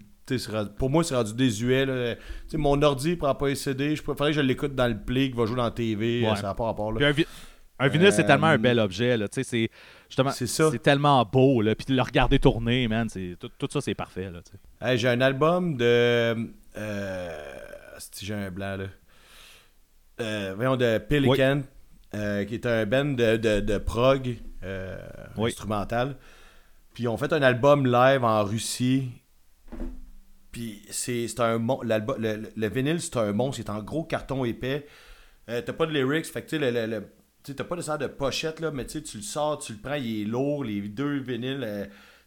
[0.78, 1.84] Pour moi, c'est rendu désuet.
[1.84, 2.14] là.
[2.54, 3.96] Mon ordi prend pas les CD.
[3.96, 6.22] Je préférais que je l'écoute dans le play, qui va jouer dans la TV.
[6.26, 6.36] Ouais.
[6.36, 6.92] Ça n'a pas rapport.
[6.92, 7.08] Là.
[7.08, 7.26] un, vi-
[7.78, 9.16] un vinyle, c'est Euh, tellement un bel objet.
[9.32, 9.68] C'est
[10.08, 11.60] justement, C'est tellement beau.
[11.60, 11.74] Là.
[11.74, 14.30] Puis de le regarder tourner, man, tout, tout ça, c'est parfait.
[14.80, 16.36] Hey, j'ai un album de.
[16.76, 17.54] Euh,
[17.98, 18.84] si j'ai un blanc là.
[20.20, 21.62] Euh, voyons, de Pelican,
[22.14, 24.98] euh, qui est un band de, de, de prog euh,
[25.36, 25.50] Oui.
[25.50, 26.16] instrumental.
[26.94, 29.08] Puis ils ont fait un album live en Russie.
[30.50, 33.82] Puis c'est c'est un mon- l'album- le, le, le vinyle, c'est un monstre, c'est en
[33.82, 34.86] gros carton épais.
[35.48, 38.02] Euh, t'as pas de lyrics, fait que tu sais, le, le- t'as pas de sorte
[38.02, 40.62] de pochette, là, mais tu sais, tu le sors, tu le prends, il est lourd,
[40.64, 41.86] les deux vinyles, euh,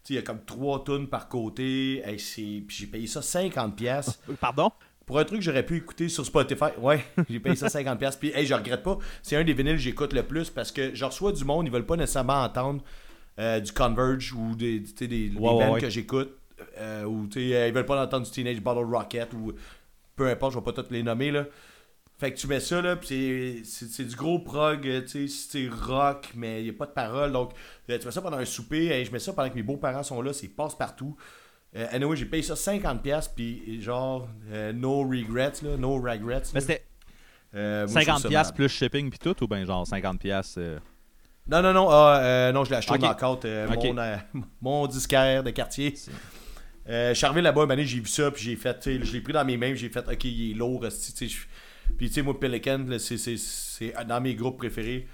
[0.10, 2.02] il y a comme trois tonnes par côté.
[2.04, 3.76] Hey, c'est- puis j'ai payé ça 50$.
[3.76, 4.72] pièces Pardon?
[5.06, 7.98] Pour un truc que j'aurais pu écouter sur Spotify, ouais, j'ai payé ça 50$.
[7.98, 8.98] pièces Puis, hey, je regrette pas.
[9.22, 11.72] C'est un des vinyles que j'écoute le plus parce que je reçois du monde, ils
[11.72, 12.84] veulent pas nécessairement entendre
[13.40, 15.82] euh, du Converge ou des, des, des Ouais, bands ouais.
[15.82, 16.32] que j'écoute.
[16.78, 19.52] euh, ou ils veulent pas entendre du Teenage Bottle Rocket ou
[20.16, 21.46] peu importe, je vais pas toutes les nommer là.
[22.18, 26.30] Fait que tu mets ça là, puis c'est- du gros prog, tu sais, c'est rock,
[26.34, 27.34] mais il y a pas de paroles.
[27.34, 27.52] Donc,
[27.90, 30.02] euh, tu mets ça pendant un souper, et je mets ça pendant que mes beaux-parents
[30.04, 31.18] sont là, c'est passe-partout.
[31.76, 36.44] Euh, anyway, j'ai payé ça 50$, puis genre, euh, no regrets, là, no regrets.
[36.54, 36.86] Mais c'était
[37.54, 38.56] Euh, moi, je trouve 50$ ça piastres malade.
[38.56, 40.18] plus shipping puis tout, ou bien genre 50$.
[40.18, 40.80] piastres, euh,
[41.48, 43.04] Non, non, non, ah, euh, non, je l'ai acheté Ok.
[43.04, 44.16] au knockout, euh, mon, euh,
[44.62, 45.94] mon disquaire de quartier.
[46.88, 49.34] Euh, je suis arrivé là-bas, année, j'ai vu ça, puis j'ai fait, je l'ai pris
[49.34, 50.86] dans mes mains, j'ai fait, ok, il est lourd,
[51.98, 55.08] Puis, tu sais, moi, Pelican, c'est dans mes groupes préférés.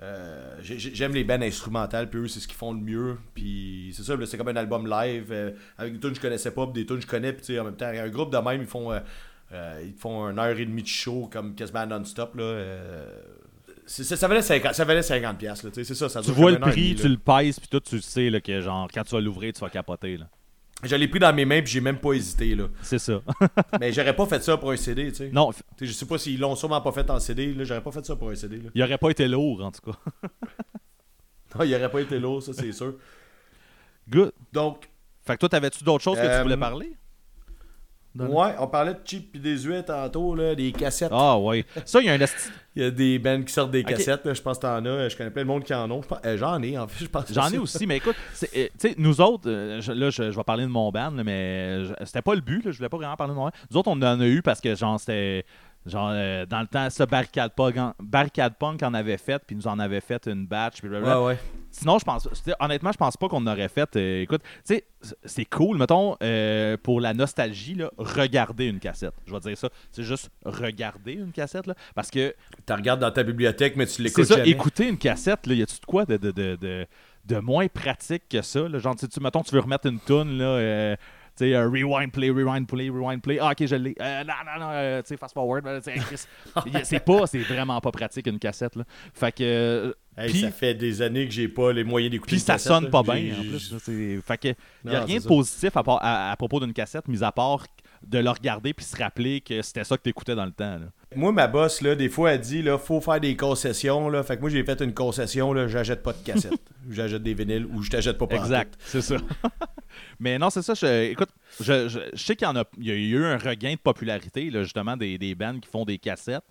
[0.00, 3.16] Euh, j'ai- j'ai- J'aime les bands instrumentales, puis eux, c'est ce qu'ils font le mieux.
[3.34, 6.52] Puis, c'est ça, c'est comme un album live, euh, avec des tunes que je connaissais
[6.52, 8.32] pas, puis des tunes que je connais, puis, tu sais, en même temps, un groupe
[8.32, 9.00] de même, ils font, euh,
[9.84, 12.62] ils font une heure et demie de show, comme quasiment non-stop, là.
[13.86, 16.50] ça valait 50$, ça valait 50 piastres, là, tu sais, c'est ça, ça Tu vois
[16.52, 19.20] le prix, tu le pèses, puis tout, tu sais là, que genre, quand tu vas
[19.20, 20.16] l'ouvrir, tu vas capoter.
[20.18, 20.28] là.
[20.84, 22.68] Je l'ai pris dans mes mains puis j'ai même pas hésité là.
[22.82, 23.20] C'est ça.
[23.80, 25.30] Mais j'aurais pas fait ça pour un CD, tu sais.
[25.30, 25.50] non,
[25.80, 28.14] Je sais pas s'ils l'ont sûrement pas fait en CD, là, j'aurais pas fait ça
[28.14, 28.70] pour un CD là.
[28.74, 29.98] il aurait pas été lourd, en tout cas.
[31.58, 32.94] Non, il aurait pas été lourd, ça c'est sûr.
[34.08, 34.32] Good.
[34.52, 34.88] Donc,
[35.26, 36.92] Fait que toi, t'avais-tu d'autres choses que tu Euh, voulais parler?
[38.18, 41.10] Donne- ouais, on parlait de cheap et des huées tantôt là, des cassettes.
[41.12, 41.64] Ah, ouais.
[41.84, 44.24] Ça, il y a un esti- Il y a des bands qui sortent des cassettes,
[44.24, 46.00] là, je pense que t'en as, je connais plein de monde qui en ont.
[46.24, 47.32] Euh, J'en ai en fait, je pense.
[47.32, 50.36] J'en ai aussi, mais écoute, euh, tu sais, nous autres, euh, je- là, je, je
[50.36, 52.96] vais parler de mon band, là, mais c'était pas le but, là, je voulais pas
[52.98, 53.52] vraiment parler de mon band.
[53.70, 55.44] Nous autres, on en a eu parce que, genre, c'était.
[55.88, 59.66] Genre, euh, dans le temps, ça, Barricade Punk, Barricade Punk en avait fait, puis nous
[59.66, 61.20] en avait fait une batch, puis blablabla.
[61.20, 61.38] Ouais, ouais.
[61.70, 62.28] Sinon, je pense.
[62.60, 63.94] Honnêtement, je pense pas qu'on aurait fait.
[63.96, 64.84] euh, écoute, tu sais,
[65.24, 69.14] c'est cool, mettons, euh, pour la nostalgie, là, regarder une cassette.
[69.26, 69.68] Je vais dire ça.
[69.92, 71.74] C'est juste regarder une cassette, là.
[71.94, 72.34] Parce que
[72.66, 74.48] Tu regardes dans ta bibliothèque, mais tu c'est l'écoutes ça, jamais.
[74.50, 76.86] écouter une cassette, là, y a-tu de quoi de, de, de, de,
[77.26, 78.68] de moins pratique que ça?
[78.68, 78.78] Là?
[78.78, 80.44] Genre, tu sais, tu, mettons, tu veux remettre une tune, là.
[80.44, 80.96] euh,
[81.38, 83.38] sais, euh, rewind, play, rewind, play, rewind, play.
[83.40, 83.94] Ah, ok, je l'ai.
[84.00, 85.64] Euh, non, non, non, euh, tu sais, fast forward.
[86.84, 88.84] c'est pas, c'est vraiment pas pratique une cassette, là.
[89.14, 89.42] Fait que.
[89.44, 92.72] euh, Hey, ça fait des années que j'ai pas les moyens d'écouter puis ça cassette,
[92.72, 92.90] sonne là.
[92.90, 93.72] pas bien, en plus.
[93.72, 96.72] là, Fait que, y a Non, rien de positif à, part- à, à propos d'une
[96.72, 97.64] cassette, mis à part
[98.06, 100.78] de le regarder puis se rappeler que c'était ça que t'écoutais dans le temps.
[100.78, 100.86] là.
[101.16, 104.22] Moi, ma boss, là, des fois, elle dit, là, faut faire des concessions, là.
[104.22, 106.52] Fait que moi, j'ai fait une concession, là, j'achète pas de cassettes.
[106.90, 109.16] j'achète des vinyles ou je t'achète pas pas Exact, c'est ça.
[110.20, 110.74] Mais non, c'est ça.
[110.74, 111.30] je- écoute,
[111.60, 113.78] je, je- je sais qu'il y, en a, il y a eu un regain de
[113.78, 116.44] popularité, là, justement, des, des bands qui font des cassettes.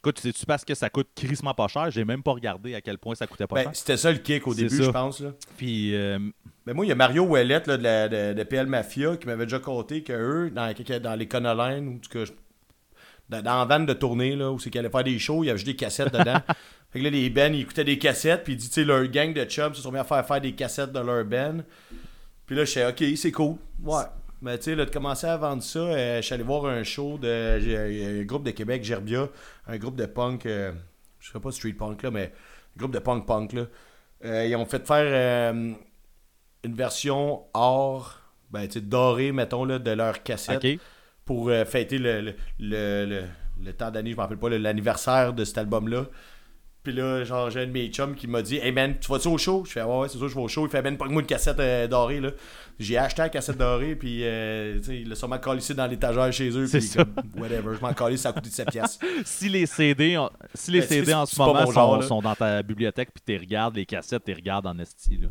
[0.00, 1.90] Écoute, sais-tu parce que ça coûte crissement pas cher?
[1.90, 3.70] J'ai même pas regardé à quel point ça coûtait pas Ben, cher.
[3.74, 4.82] c'était ça le kick au début, ça.
[4.84, 5.20] je pense.
[5.20, 5.30] Là.
[5.56, 6.18] Puis, euh,
[6.66, 9.26] Mais moi, il y a Mario Ouellette là, de, la- de- de PL Mafia qui
[9.26, 10.72] m'avait déjà conté que eux, dans,
[11.02, 12.00] dans les Conolines, ou
[13.28, 15.48] dans, dans la vanne de tournée, là, où c'est qu'ils allaient faire des shows, il
[15.48, 16.38] y avait juste des cassettes dedans.
[16.90, 19.04] fait que là, les bands, ils écoutaient des cassettes, puis il dit, tu sais, leur
[19.08, 21.58] gang de chums se sont mis à faire faire des cassettes de leur band.
[22.46, 23.56] Puis là, je sais, ok, c'est cool.
[23.82, 24.04] Ouais.
[24.40, 27.18] Mais tu sais, de commencer à vendre ça, euh, je suis allé voir un show
[27.18, 29.28] de j'ai- un groupe de Québec, Gerbia,
[29.66, 30.72] un groupe de punk, euh,
[31.18, 32.32] je sais pas street punk là, mais
[32.76, 33.66] un groupe de punk punk là.
[34.24, 35.04] Euh, ils ont fait faire
[35.52, 35.72] euh,
[36.64, 38.20] une version or,
[38.50, 40.62] ben tu sais, dorée, mettons, là, de leur cassette
[41.24, 43.24] pour euh, fêter le, le, le, le-
[43.64, 46.06] le temps d'année, je me rappelle pas, l'anniversaire de cet album-là.
[46.88, 49.28] Puis là, genre, j'ai un de mes chums qui m'a dit Hey man, tu vas-tu
[49.28, 49.62] au show?
[49.66, 50.64] Je fais Ouais, ouais, c'est sûr, je vais au show.
[50.66, 52.30] Il fait Ben, pas moi une cassette euh, dorée, là.
[52.78, 56.48] J'ai acheté la cassette dorée, puis euh, sais, il l'a sûrement collé dans l'étagère chez
[56.56, 56.66] eux.
[56.70, 59.04] Puis comme, whatever, je m'en collé, ça a coûté 7 piastres.
[59.24, 60.16] si les CD,
[60.54, 63.74] si les Ben, CD en ce moment genre, sont, dans ta bibliothèque puis tu regardes
[63.74, 65.18] les cassettes, tu regardes en esti.
[65.18, 65.28] Là.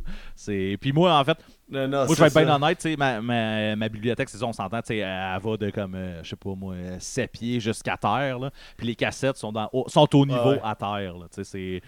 [0.78, 1.38] Puis moi, en fait,
[1.70, 4.38] Non, non, moi je vais être bien honnête, tu sais, ma, ma, ma bibliothèque, c'est
[4.38, 7.96] ça, on s'entend, elle va de comme, euh, je sais pas moi, 7 pieds jusqu'à
[7.96, 8.40] terre.
[8.40, 8.52] Là.
[8.76, 10.62] Puis les cassettes sont, dans, au- sont au niveau ouais.
[10.66, 11.18] à terre.
[11.18, 11.82] Là, c'est...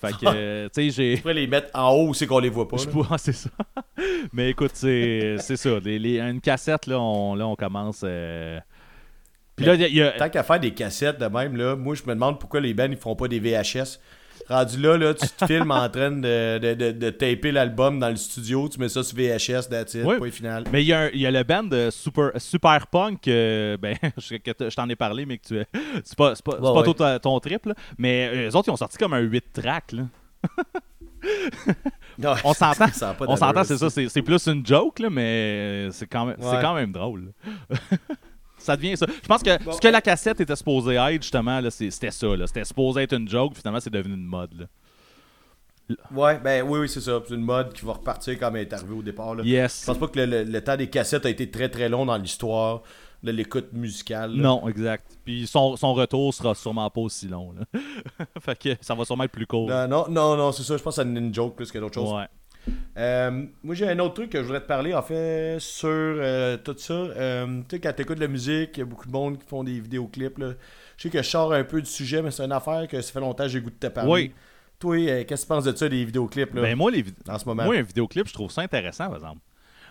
[0.00, 1.16] Fait que, tu sais, j'ai...
[1.16, 2.76] Je pourrais les mettre en haut c'est qu'on les voit pas.
[2.76, 2.86] Je
[3.18, 3.50] c'est ça.
[4.32, 5.78] Mais écoute, c'est, ça.
[5.82, 8.02] Les, les- une cassette, là, on, là, on commence.
[8.04, 8.58] euh,
[9.56, 12.14] Puis là, y a, Tant qu'à faire des cassettes de même, là, moi je me
[12.14, 13.98] demande pourquoi les bands ils font pas des VHS.
[14.48, 18.08] Rendu là, là tu te filmes en train de, de, de, de taper l'album dans
[18.10, 20.18] le studio, tu mets ça sur VHS, that's it, Ouais.
[20.18, 20.64] point final.
[20.72, 24.88] Mais il y, y a le band de Super, Super Punk, euh, ben, je, t'en
[24.88, 25.64] ai parlé, mais que tu
[26.04, 27.74] c'est pas, c'est pas, Ouais, pas tout ta- ton trip, là.
[27.98, 29.92] mais euh, eux autres, ils ont sorti comme un 8 track.
[29.92, 30.02] Là.
[32.18, 32.86] Non, On s'entend,
[33.18, 33.90] pas on s'entend, c'est ça.
[33.90, 37.32] c'est, c'est plus une joke, là, mais c'est quand même, c'est quand même drôle.
[38.66, 39.06] Ça devient ça.
[39.22, 39.72] Je pense que Bon.
[39.72, 42.36] ce que la cassette était supposée être, justement, c'était ça.
[42.36, 42.46] Là.
[42.46, 44.52] C'était supposé être une joke, finalement, c'est devenu une mode.
[44.60, 44.66] Là.
[46.12, 47.22] Ouais, ben oui, oui, c'est ça.
[47.26, 49.36] C'est une mode qui va repartir comme elle est arrivée au départ.
[49.36, 49.44] Là.
[49.44, 49.82] Yes.
[49.82, 52.04] Je pense pas que le, le- le temps des cassettes a été très très long
[52.04, 52.82] dans l'histoire
[53.22, 54.32] de l'écoute musicale.
[54.36, 54.42] là.
[54.42, 55.16] Non, exact.
[55.24, 57.52] Puis son, son retour sera sûrement pas aussi long.
[57.52, 57.80] Là.
[58.40, 59.68] fait que ça va sûrement être plus court.
[59.68, 60.76] Non, non, non, non, c'est ça.
[60.76, 62.12] Je pense que c'est une joke plus que d'autres choses.
[62.12, 62.26] Ouais.
[62.98, 66.56] Euh, moi, j'ai un autre truc que je voudrais te parler, en fait, sur euh,
[66.56, 66.94] tout ça.
[66.94, 69.38] Euh, tu sais, quand tu écoutes de la musique, il y a beaucoup de monde
[69.38, 70.38] qui font des vidéoclips.
[70.38, 70.52] Là.
[70.96, 73.12] Je sais que je sors un peu du sujet, mais c'est une affaire que ça
[73.12, 74.10] fait longtemps que j'ai goût de te parler.
[74.10, 74.32] Oui.
[74.78, 77.38] Toi, qu'est-ce que tu penses de ça, des vidéoclips, là, Ben, moi, les vid- en
[77.38, 77.64] ce moment?
[77.64, 79.40] moi, un vidéoclip, je trouve ça intéressant, par exemple.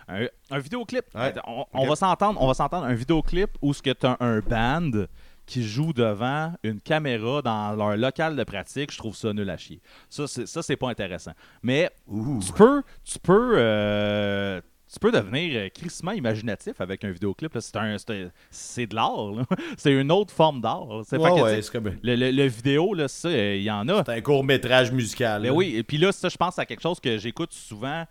[0.08, 1.32] Un, un vidéoclip, Ouais.
[1.72, 2.86] on, va s'entendre, on va s'entendre.
[2.86, 5.06] Un vidéoclip où ce que tu as un band
[5.46, 9.56] qui joue devant une caméra dans leur local de pratique, je trouve ça nul à
[9.56, 9.80] chier.
[10.10, 11.32] Ça, c'est, ça, c'est pas intéressant.
[11.62, 12.40] Mais Ouh.
[12.44, 14.60] tu peux, tu peux, euh,
[14.92, 17.52] tu peux devenir euh, crissement imaginatif avec un vidéoclip.
[17.54, 17.60] là.
[17.60, 19.30] C'est, un, c'est, un- c'est de l'art.
[19.36, 19.44] là.
[19.76, 20.86] C'est une autre forme d'art.
[21.04, 21.92] C'est Ouais, ouais, c'est comme...
[22.02, 24.02] le, le- le vidéo, là, ça, euh, il y en a.
[24.04, 25.42] C'est un court-métrage musical.
[25.42, 25.54] Ben là.
[25.54, 28.04] oui, et puis là, ça, je pense à quelque chose que j'écoute souvent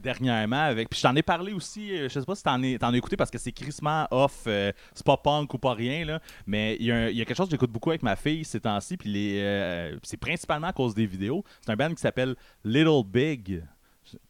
[0.00, 0.88] dernièrement avec.
[0.88, 3.30] Puis je t'en ai parlé aussi, euh, je sais pas si t'en, as écouté parce
[3.30, 6.20] que c'est crissement off, euh, c'est pas punk ou pas rien, là.
[6.46, 8.96] Mais il y, a y quelque chose que j'écoute beaucoup avec ma fille ces temps-ci,
[8.96, 11.44] puis les, euh, c'est principalement à cause des vidéos.
[11.64, 12.34] C'est un band qui s'appelle
[12.64, 13.62] Little Big.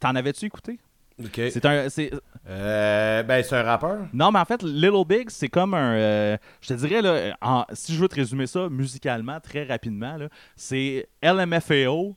[0.00, 0.78] T'en avais-tu écouté?
[1.22, 1.32] OK.
[1.50, 1.88] C'est un.
[1.88, 2.12] c'est-
[2.48, 4.06] Euh, ben, c'est un rappeur.
[4.12, 5.94] Non, mais en fait, Little Big, c'est comme un.
[5.94, 10.16] euh, je te dirais, là, en- si je veux te résumer ça musicalement, très rapidement,
[10.16, 12.16] là, c'est LMFAO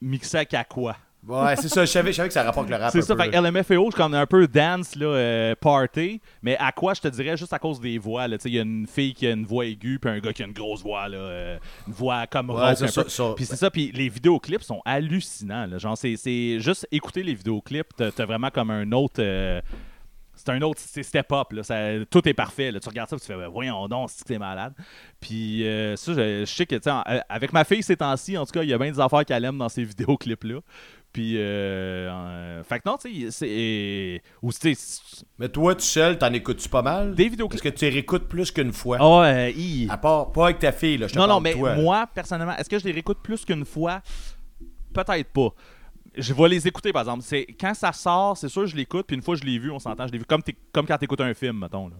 [0.00, 0.96] mixé avec Aqua.
[1.26, 1.84] Ouais, c'est ça.
[1.84, 2.90] Je savais, je savais que ça rapporte le rap.
[2.92, 3.50] C'est ça, peu, fait là.
[3.50, 7.36] LMFAO, c'est comme un peu dance, là, euh, party, mais à quoi je te dirais
[7.36, 8.26] juste à cause des voix.
[8.26, 8.38] là.
[8.38, 10.32] Tu sais, Il y a une fille qui a une voix aiguë, puis un gars
[10.32, 13.32] qui a une grosse voix, là, euh, une voix comme Ouais, rock ça, ça.
[13.36, 15.66] Puis c'est ça, puis les vidéoclips sont hallucinants.
[15.66, 15.76] là.
[15.78, 19.16] Genre, c'est- juste écouter les vidéoclips, t'as vraiment comme un autre.
[19.20, 19.60] euh,
[20.34, 21.62] c'est un autre, step up, là.
[21.62, 22.70] Ça- tout est parfait.
[22.72, 22.80] Là.
[22.80, 24.72] Tu regardes ça, puis tu fais, Ben, voyons donc, c'est que t'es malade?
[25.20, 28.52] Puis euh, ça, je, je sais que, en- avec ma fille ces temps-ci, en tout
[28.52, 30.60] cas, il y a bien des affaires qu'elle aime dans ces vidéoclips-là.
[31.12, 34.22] Puis, euh, euh, fait que non, tu sais.
[34.42, 34.76] Ou, tu
[35.38, 37.14] Mais toi, tout seul, t'en écoutes-tu pas mal?
[37.16, 37.62] des Est-ce vidéoclips.
[37.62, 38.98] que tu les réécoutes plus qu'une fois?
[39.00, 39.88] Ah ouais, hi.
[39.90, 41.08] À part, pas avec ta fille, là.
[41.08, 41.74] Je te Non, non, mais toi.
[41.74, 44.02] moi, personnellement, est-ce que je les réécoute plus qu'une fois?
[44.94, 45.48] Peut-être pas.
[46.16, 47.22] Je vais les écouter, par exemple.
[47.24, 49.78] C'est, quand ça sort, c'est sûr, je l'écoute, puis une fois je l'ai vu, on
[49.78, 50.42] s'entend, je l'ai vu comme,
[50.72, 51.88] comme quand tu écoutes un film, mettons.
[51.88, 51.96] Là.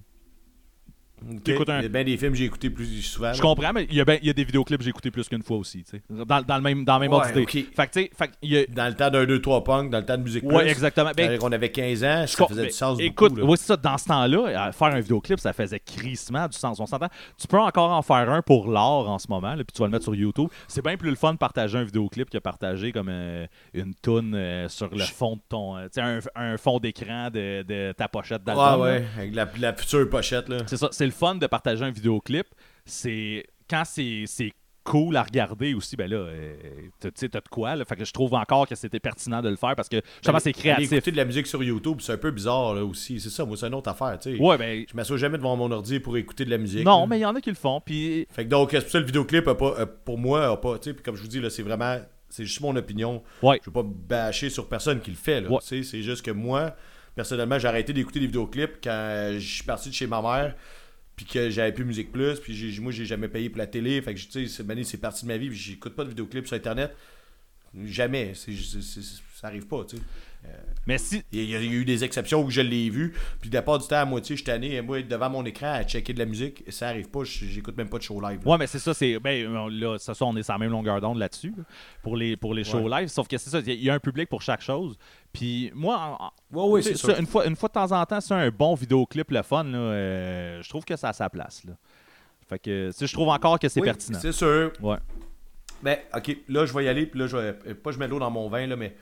[1.23, 3.33] Un- Il y a bien des films que j'ai écoutés plus souvent.
[3.33, 5.11] Je comprends, mais il y, a ben- il y a des vidéoclips que j'ai écoutés
[5.11, 6.03] plus qu'une fois aussi, tu sais.
[6.09, 7.25] Dans, dans le même, dans la même Ouais.
[7.33, 10.17] Fait que, fait il y a- Dans le temps d'un 2-3 punk, dans le temps
[10.17, 10.71] de musique Ouais, plus.
[10.71, 11.11] exactement.
[11.17, 13.57] Ben, quand on avait 15 ans, Je ça faisait du sens Écoute, beaucoup.
[13.57, 16.81] c'est ça, dans ce temps-là, faire un vidéoclip, ça faisait crissement du sens.
[16.81, 17.09] On s'entend.
[17.39, 19.87] Tu peux encore en faire un pour l'art en ce moment, là, puis tu vas
[19.87, 20.49] le mettre sur YouTube.
[20.69, 24.35] C'est bien plus le fun de partager un vidéoclip que partager comme euh, une toune
[24.35, 25.77] euh, sur le fond de ton.
[25.77, 28.65] euh, un, un fond d'écran de, de ta pochette d'album.
[28.65, 28.79] là.
[28.79, 30.59] ouais, avec la, la future pochette, là.
[30.67, 32.47] C'est ça, c'est le fun de partager un vidéoclip.
[32.85, 34.53] C'est quand c'est c'est
[34.83, 36.55] cool à regarder aussi, ben là, euh,
[37.01, 37.85] tu sais, t'as de quoi, là.
[37.85, 40.49] Fait que je trouve encore que c'était pertinent de le faire parce que justement, c'est
[40.51, 40.93] Aller créatif.
[40.93, 43.21] écouter de la musique sur YouTube, c'est un peu bizarre, là, aussi.
[43.21, 44.43] C'est ça, moi, c'est une autre affaire, tu sais.
[44.43, 44.85] Ouais, ben.
[44.91, 46.85] Je m'assois jamais devant mon ordi pour écouter de la musique.
[46.85, 47.07] Non, là.
[47.09, 47.81] mais il y en a qui le font.
[47.81, 50.57] Puis Fait que donc, c'est pour ça le vidéoclip, a pas, a- pour moi, a
[50.57, 51.99] pas, tu sais, puis comme je vous dis, là, c'est vraiment,
[52.31, 53.23] c'est juste mon opinion.
[53.43, 53.61] Ouais.
[53.63, 55.51] Je veux pas bâcher sur personne qui le fait, là.
[55.51, 55.59] Ouais.
[55.61, 56.75] Tu sais, c'est juste que moi,
[57.15, 60.57] personnellement, j'ai arrêté d'écouter des vidéoclips quand je suis parti de chez ma mère,
[61.25, 64.01] puis que j'avais plus Musique Plus, puis moi, j'ai jamais payé pour la télé.
[64.01, 66.57] Fait que, tu sais, c'est parti de ma vie, puis j'écoute pas de vidéoclips sur
[66.57, 66.97] Internet.
[67.85, 68.33] Jamais.
[68.35, 70.03] Ça arrive pas, tu sais.
[70.87, 71.23] Mais si.
[71.31, 73.13] Il y, a, il y a eu des exceptions où je l'ai vu,
[73.43, 75.45] puis de la part du temps, à moitié, je suis tanné, moi, être devant mon
[75.45, 78.41] écran à checker de la musique, ça arrive pas, j'écoute même pas de show live.
[78.43, 78.51] là.
[78.51, 79.19] Ouais, mais c'est ça, c'est.
[79.21, 81.65] Ben, on- là, ça, ça, on est sur la même longueur d'onde là-dessus, là,
[82.03, 83.09] pour les, pour les shows live.
[83.09, 84.99] Sauf que c'est ça, il y a un public pour chaque chose.
[85.33, 87.19] Puis moi, Ouais, c'est ça.
[87.19, 89.79] Une fois, une fois de temps en temps, c'est un bon vidéoclip, le fun, là,
[89.79, 91.63] euh, je trouve que ça a sa place.
[91.65, 91.75] Là.
[92.49, 94.19] Fait que, je trouve encore que c'est Oui, pertinent.
[94.21, 94.73] C'est sûr.
[94.81, 94.97] Ouais.
[95.83, 97.57] Ben, ok, là, je vais y aller, puis là, je vais.
[97.69, 98.97] euh, Pas je mets l'eau dans mon vin, là, mais.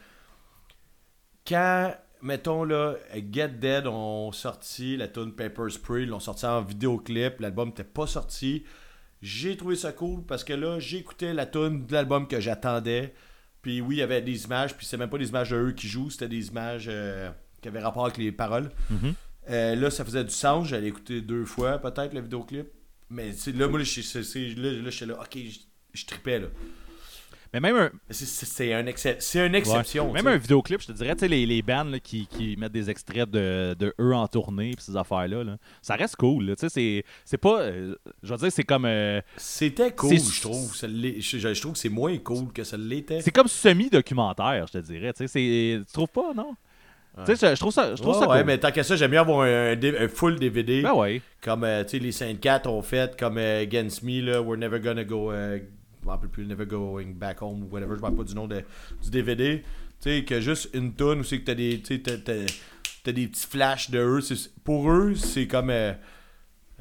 [1.47, 2.95] Quand, mettons, là,
[3.33, 7.85] Get Dead ont sorti la tune Paper Spray, ils l'ont sorti en vidéoclip, l'album n'était
[7.85, 8.65] pas sorti.
[9.23, 13.15] J'ai trouvé ça cool parce que là, j'écoutais la tune de l'album que j'attendais.
[13.69, 15.73] Puis oui, il y avait des images, puis c'est même pas des images de eux
[15.73, 17.29] qui jouent, c'était des images euh,
[17.61, 18.71] qui avaient rapport avec les paroles.
[18.89, 19.13] Mhm.
[19.51, 22.67] Euh, là, ça faisait du sens, j'allais écouter deux fois peut-être le vidéoclip.
[23.11, 25.59] Mais là, moi, là, je- c'est- là, là, ok, je,
[25.93, 26.47] je tripais là.
[27.53, 30.09] Mais même un, C'est- un excep- une exception.
[30.11, 30.23] Ouais.
[30.23, 32.73] Même un vidéoclip, je te dirais, tu sais, les, les bands là, qui, qui mettent
[32.73, 36.55] des extraits de, de eux en tournée pis ces affaires-là, là, ça reste cool.
[36.59, 37.61] Tu sais, c'est- pas.
[37.63, 38.85] euh, je veux dire, c'est comme.
[38.85, 40.77] euh, C'était cool, je trouve.
[40.77, 43.21] Je, trouve que c'est moins cool que ça l'était.
[43.23, 45.13] c'est comme semi-documentaire, je te dirais.
[45.15, 46.55] Tu sais, tu trouves pas, non?
[47.27, 48.47] Tu sais, je, trouve ça, je trouve Ouais, ça ouais, cool.
[48.47, 50.83] mais tant qu'à ça, j'aime bien avoir un, un- un full DVD.
[50.83, 51.21] Ben ouais.
[51.41, 54.79] Comme euh, tu sais, les 5-4 ont fait, comme euh, Against Me, là, We're Never
[54.79, 55.33] Gonna Go.
[55.33, 55.59] euh,
[56.09, 58.35] je me rappelle plus, Never Going Back Home ou whatever, je me rappelle pas du
[58.35, 58.65] nom de-
[59.03, 59.59] du DVD.
[60.01, 63.47] Tu sais, que juste une tonne où c'est que t'as des, t'as- t'as- des petits
[63.47, 64.21] flashs de eux.
[64.65, 65.71] Pour eux, c'est comme.
[65.71, 65.93] euh,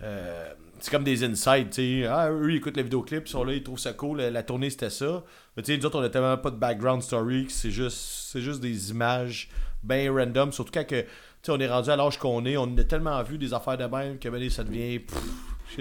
[0.03, 2.05] euh, c'est comme des insights, tu sais.
[2.07, 4.69] Ah, eux, ils écoutent les vidéoclips, ils sont là, ils trouvent ça cool, la, tournée
[4.69, 5.23] c'était ça.
[5.55, 7.97] Mais tu sais, nous autres, on a tellement pas de background story que c'est juste,
[7.97, 9.49] c'est juste des images
[9.84, 10.51] bien random.
[10.51, 11.03] Surtout quand que,
[11.49, 14.19] on est rendu à l'âge qu'on est, on a tellement vu des affaires de même
[14.19, 15.01] que ben, ça devient.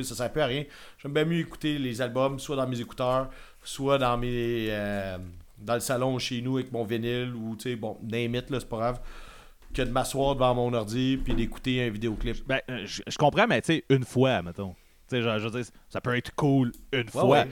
[0.02, 0.64] Ça sert plus à rien.
[0.98, 3.30] J'aime bien mieux écouter les albums, soit dans mes écouteurs,
[3.62, 4.68] soit dans mes.
[4.70, 5.18] Euh,
[5.58, 8.60] dans le salon chez nous avec mon vinyle ou, tu sais, bon, name it, là,
[8.60, 9.00] c'est pas grave
[9.76, 12.46] que de m'asseoir devant mon ordi puis d'écouter un vidéoclip.
[12.46, 14.74] Ben, euh, je, comprends, mais tu sais, une fois, mettons.
[15.08, 17.44] Tu sais, genre, je veux dire, ça peut être cool une fois.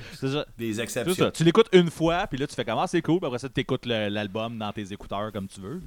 [0.59, 1.31] Des exceptions.
[1.31, 3.49] Tu l'écoutes une fois, puis là, tu fais comment ah, c'est cool, puis après ça,
[3.49, 5.83] tu écoutes l'album dans tes écouteurs comme tu veux.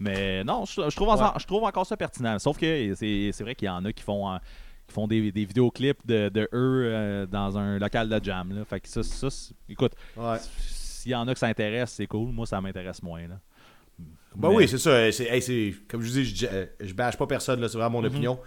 [0.00, 2.38] Mais non, je, trouve, je trouve encore ça pertinent.
[2.38, 4.38] Sauf que c'est vrai qu'il y en a qui font.
[4.86, 8.52] Qui font des, des vidéoclips de, de eux euh, dans un local de jam.
[8.54, 8.64] Là.
[8.64, 9.28] Fait que ça, ça
[9.68, 9.92] écoute,
[10.58, 12.32] s'il y en a qui s'intéressent, c'est cool.
[12.32, 13.26] Moi, ça m'intéresse moins.
[13.26, 13.38] Là.
[14.36, 15.12] Ben oui, c'est ça.
[15.12, 16.46] C'est, comme je vous dis, je,
[16.80, 18.06] je, bâche pas personne, c'est vraiment mon mhm.
[18.06, 18.38] opinion.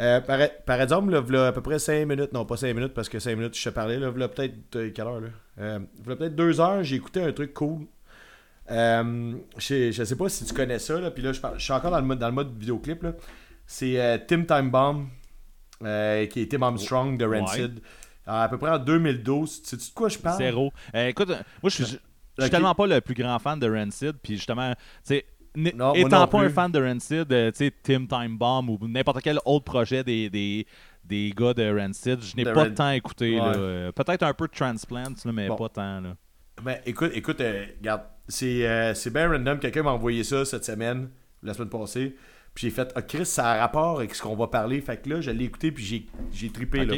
[0.00, 0.20] Euh,
[0.66, 3.36] par, exemple, là, à peu près 5 minutes, non pas 5 minutes parce que 5
[3.36, 5.28] minutes je te parlais, là, peut-être euh, quelle heure là?
[5.58, 7.86] Euh, peut-être 2 heures, j'ai écouté un truc cool.
[8.70, 11.98] Euh, je, sais pas si tu connais ça, là, puis là je, suis encore dans
[11.98, 13.02] le mode, dans le mode vidéoclip.
[13.02, 13.12] Là.
[13.66, 15.08] C'est Tim Time Bomb,
[15.80, 17.80] qui est Tim Armstrong de Rancid.
[18.26, 19.62] À peu près en 2012.
[19.64, 20.38] Sais-tu de quoi je parle?
[20.38, 20.72] Zéro.
[20.94, 24.72] écoute, moi je suis, suis tellement pas le plus grand fan de Rancid, puis justement,
[24.74, 25.26] tu sais,
[25.94, 29.38] étant pas un fan de Rancid, euh, tu sais, Tim Time Bomb ou n'importe quel
[29.44, 30.66] autre projet des, des,
[31.04, 33.38] des gars de Rancid, je n'ai pas de temps écouté.
[33.40, 36.00] Euh, peut-être un peu de Transplant, mais pas tant.
[36.00, 36.16] Là.
[36.62, 39.58] Ben, écoute, écoute, euh, regarde, c'est, c'est bien random.
[39.58, 41.10] Quelqu'un m'a envoyé ça cette semaine,
[41.42, 42.14] la semaine passée.
[42.54, 44.80] Puis j'ai fait, ah, Chris, ça a rapport avec ce qu'on va parler.
[44.80, 46.84] Fait que là, je l'ai écouté, puis j'ai, j'ai trippé.
[46.84, 46.96] Là.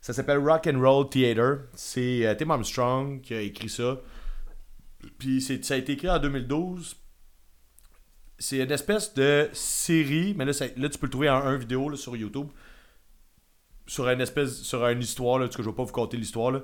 [0.00, 1.60] Ça s'appelle Rock and Roll Theater.
[1.74, 4.00] C'est Tim Armstrong qui a écrit ça.
[5.18, 6.96] Puis ça a été écrit en 2012.
[8.38, 11.94] C'est une espèce de série, mais là, là tu peux le trouver en un vidéo
[11.96, 12.48] sur YouTube.
[13.86, 16.60] Sur une espèce, sur une histoire, là, parce que je vais pas vous conter l'histoire.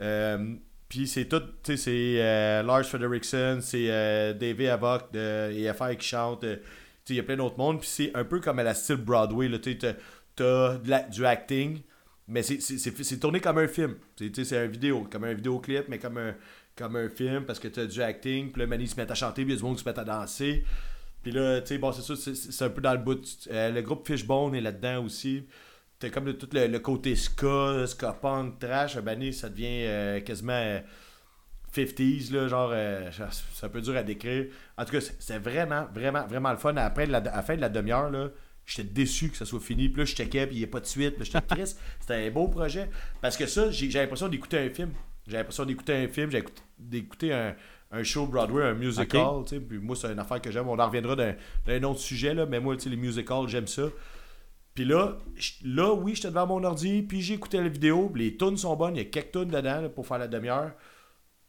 [0.00, 0.56] Euh,
[0.88, 5.96] puis c'est tout, tu sais, c'est euh, Lars Frederiksen, c'est euh, David Havok de EFI
[5.96, 6.44] qui chante.
[7.08, 7.80] Il y a plein d'autres mondes.
[7.80, 9.50] Puis c'est un peu comme à la style Broadway.
[9.60, 9.76] Tu
[10.42, 10.78] as,
[11.10, 11.80] du acting,
[12.28, 13.96] mais c'est tourné comme un film.
[14.16, 16.34] C'est un vidéo, comme un vidéoclip, mais comme un,
[16.76, 19.14] comme un film parce que tu as du acting, puis là, Manny se met à
[19.14, 20.64] chanter, puis il y du monde qui se met à danser.
[21.22, 23.22] Puis là, tu sais, bon, c'est ça, c'est un peu dans le bout.
[23.50, 25.46] Euh, le groupe Fishbone est là-dedans aussi.
[25.98, 28.96] T'as comme tout le, côté ska, ska punk, trash.
[28.96, 30.80] Manny, ça devient euh, quasiment
[31.74, 34.46] 50s, euh, là, genre, c'est un peu dur à décrire.
[34.76, 36.76] En tout cas, c'est vraiment, vraiment, vraiment le fun.
[36.76, 38.28] Après, la, à la fin de la demi-heure, là,
[38.66, 39.88] j'étais déçu que ça soit fini.
[39.88, 41.16] Puis là, je checkais, puis il n'y a pas de suite.
[41.16, 41.80] Puis j'étais triste.
[42.00, 42.88] C'était un beau projet.
[43.20, 44.90] Parce que ça, j'ai l'impression d'écouter un film.
[45.26, 46.44] J'ai l'impression d'écouter un film, j'ai
[46.78, 47.54] d'écouter un,
[47.92, 49.44] un, show Broadway, un musical.
[49.46, 50.68] Puis moi, c'est une affaire que j'aime.
[50.68, 53.84] On en reviendra d'un autre sujet, là, mais moi, les musicals, j'aime ça.
[54.74, 55.18] Puis là,
[55.64, 58.10] là, oui, j'étais devant mon ordi, puis j'ai écouté la vidéo.
[58.14, 60.72] Les tunes sont bonnes, il y a quelques tunes dedans pour faire la demi-heure.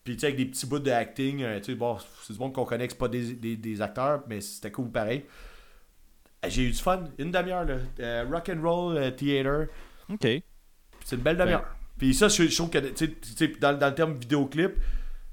[0.03, 2.39] Puis tu sais, avec des petits bouts de acting, euh, tu sais, bon, c'est du
[2.39, 5.23] monde qu'on connaît, c'est pas des, des, acteurs, mais c'était cool pareil.
[6.43, 7.77] Euh, j'ai eu du fun, une demi-heure, là.
[7.99, 9.67] Euh, rock and roll theater.
[10.09, 10.27] OK.
[11.05, 11.65] C'est une belle demi-heure.
[11.97, 14.73] Puis ça, je, trouve que dans, dans le terme vidéoclip,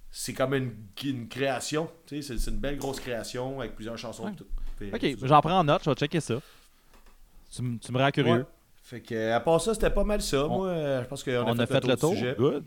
[0.09, 1.91] c'est comme une, une création.
[2.07, 4.33] C'est, c'est une belle grosse création avec plusieurs chansons.
[4.81, 6.37] ok, j'en prends en note, je vais checker ça.
[7.51, 8.47] Tu, tu me rends curieux.
[8.85, 10.47] Fait que, à part ça, c'était pas mal ça.
[10.47, 12.15] Moi, je pense qu'on a, on fait, a fait le tour.
[12.39, 12.65] Good.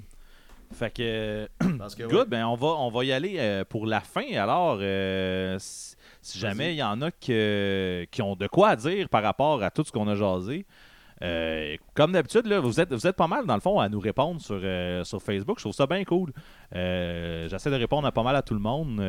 [0.74, 1.47] Fait que,
[2.09, 4.34] good, ben on va, on va y aller euh, pour la fin.
[4.36, 9.24] Alors, euh, si, jamais il y en a qui, qui ont de quoi dire par
[9.24, 10.65] rapport à tout ce qu'on a jasé,
[11.21, 14.41] euh, comme d'habitude, vous êtes, vous êtes pas mal, dans le fond, à nous répondre
[14.41, 15.59] sur, euh, sur Facebook.
[15.59, 16.34] Je trouve ça bien cool.
[16.74, 18.99] J'essaie de répondre à pas mal à tout le monde.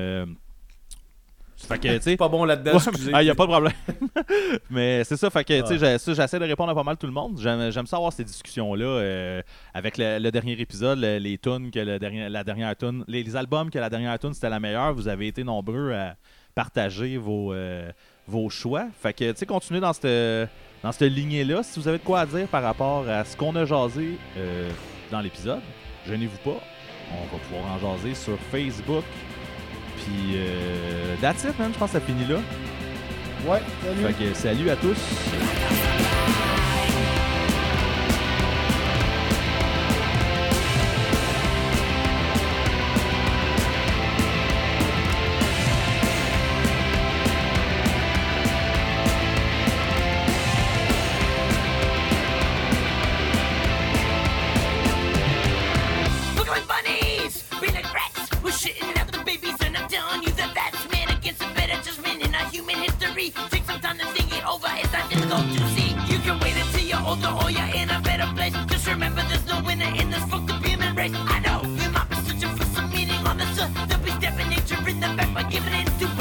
[1.56, 3.72] Fait que, pas bon là-dedans, Il n'y ah, a pas de problème.
[4.70, 7.38] mais c'est ça, fait que, j'essaie de répondre à pas mal tout le monde.
[7.40, 9.40] J'aime ça avoir ces discussions-là
[9.72, 13.78] avec le, dernier épisode, les tunes que le dernier, la dernière tune, les, albums que
[13.78, 14.94] la dernière tune c'était la meilleure.
[14.94, 16.16] Vous avez été nombreux à
[16.54, 17.54] partager vos,
[18.26, 18.86] vos choix.
[19.00, 20.48] Fait que, tu sais, continuez dans cette
[20.84, 21.62] dans cette lignée-là.
[21.62, 24.70] Si vous avez de quoi à dire par rapport à ce qu'on a jasé euh,
[25.10, 25.62] dans l'épisode,
[26.06, 26.60] gênez-vous pas.
[27.10, 29.04] On va pouvoir en jaser sur Facebook.
[30.04, 31.70] Puis, euh, that's it, man.
[31.72, 32.36] Je pense que ça finit là.
[33.46, 34.14] Ouais, salut.
[34.14, 34.96] Fait que salut à tous.
[62.54, 63.32] human history.
[63.50, 65.90] Take some time to think it over, it's not difficult to see.
[66.06, 68.54] You can wait until you're older or you're in a better place.
[68.70, 71.12] Just remember there's no winner in this fucked human race.
[71.14, 73.74] I know we might be searching for some meaning on this earth.
[73.88, 76.13] They'll be stepping nature in the back by giving in to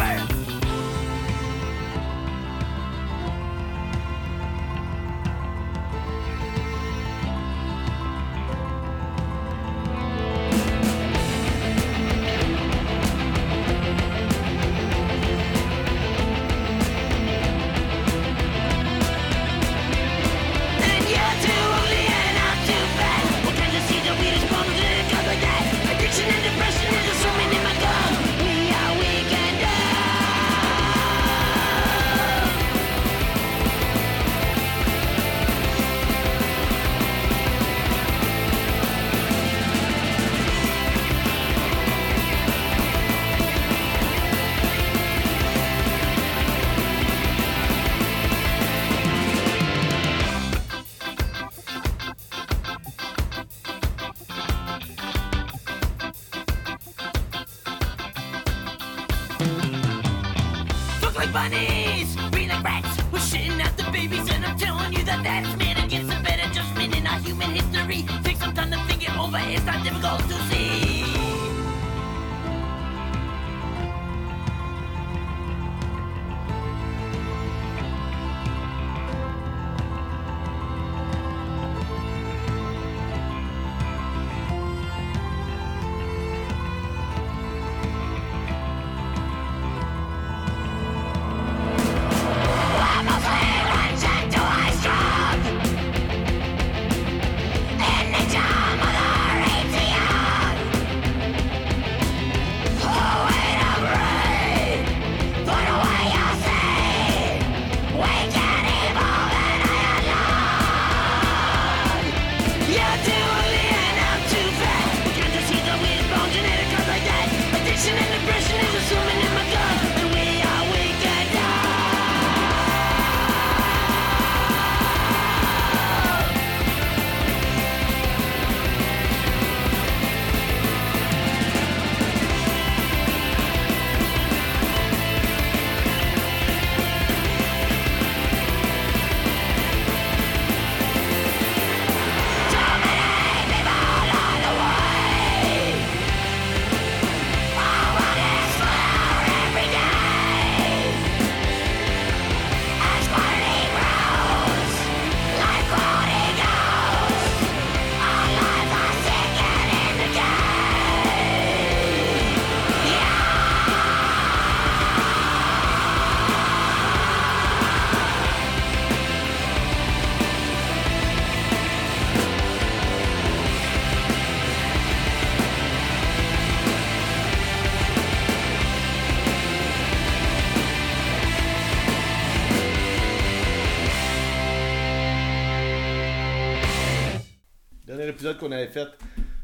[188.39, 188.87] Qu'on avait fait,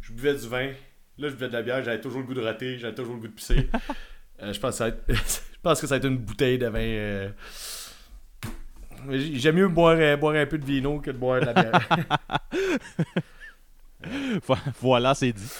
[0.01, 0.67] je buvais du vin.
[1.17, 3.21] Là, je buvais de la bière, j'avais toujours le goût de rater, j'avais toujours le
[3.21, 3.69] goût de pisser.
[4.41, 6.67] Euh, je, pense que ça être- je pense que ça va être une bouteille de
[6.67, 6.79] vin.
[6.79, 7.29] euh,
[9.11, 11.89] J'aime mieux boire, euh, boire un peu de vino que de boire de la bière.
[14.47, 15.51] Vo- voilà, c'est dit.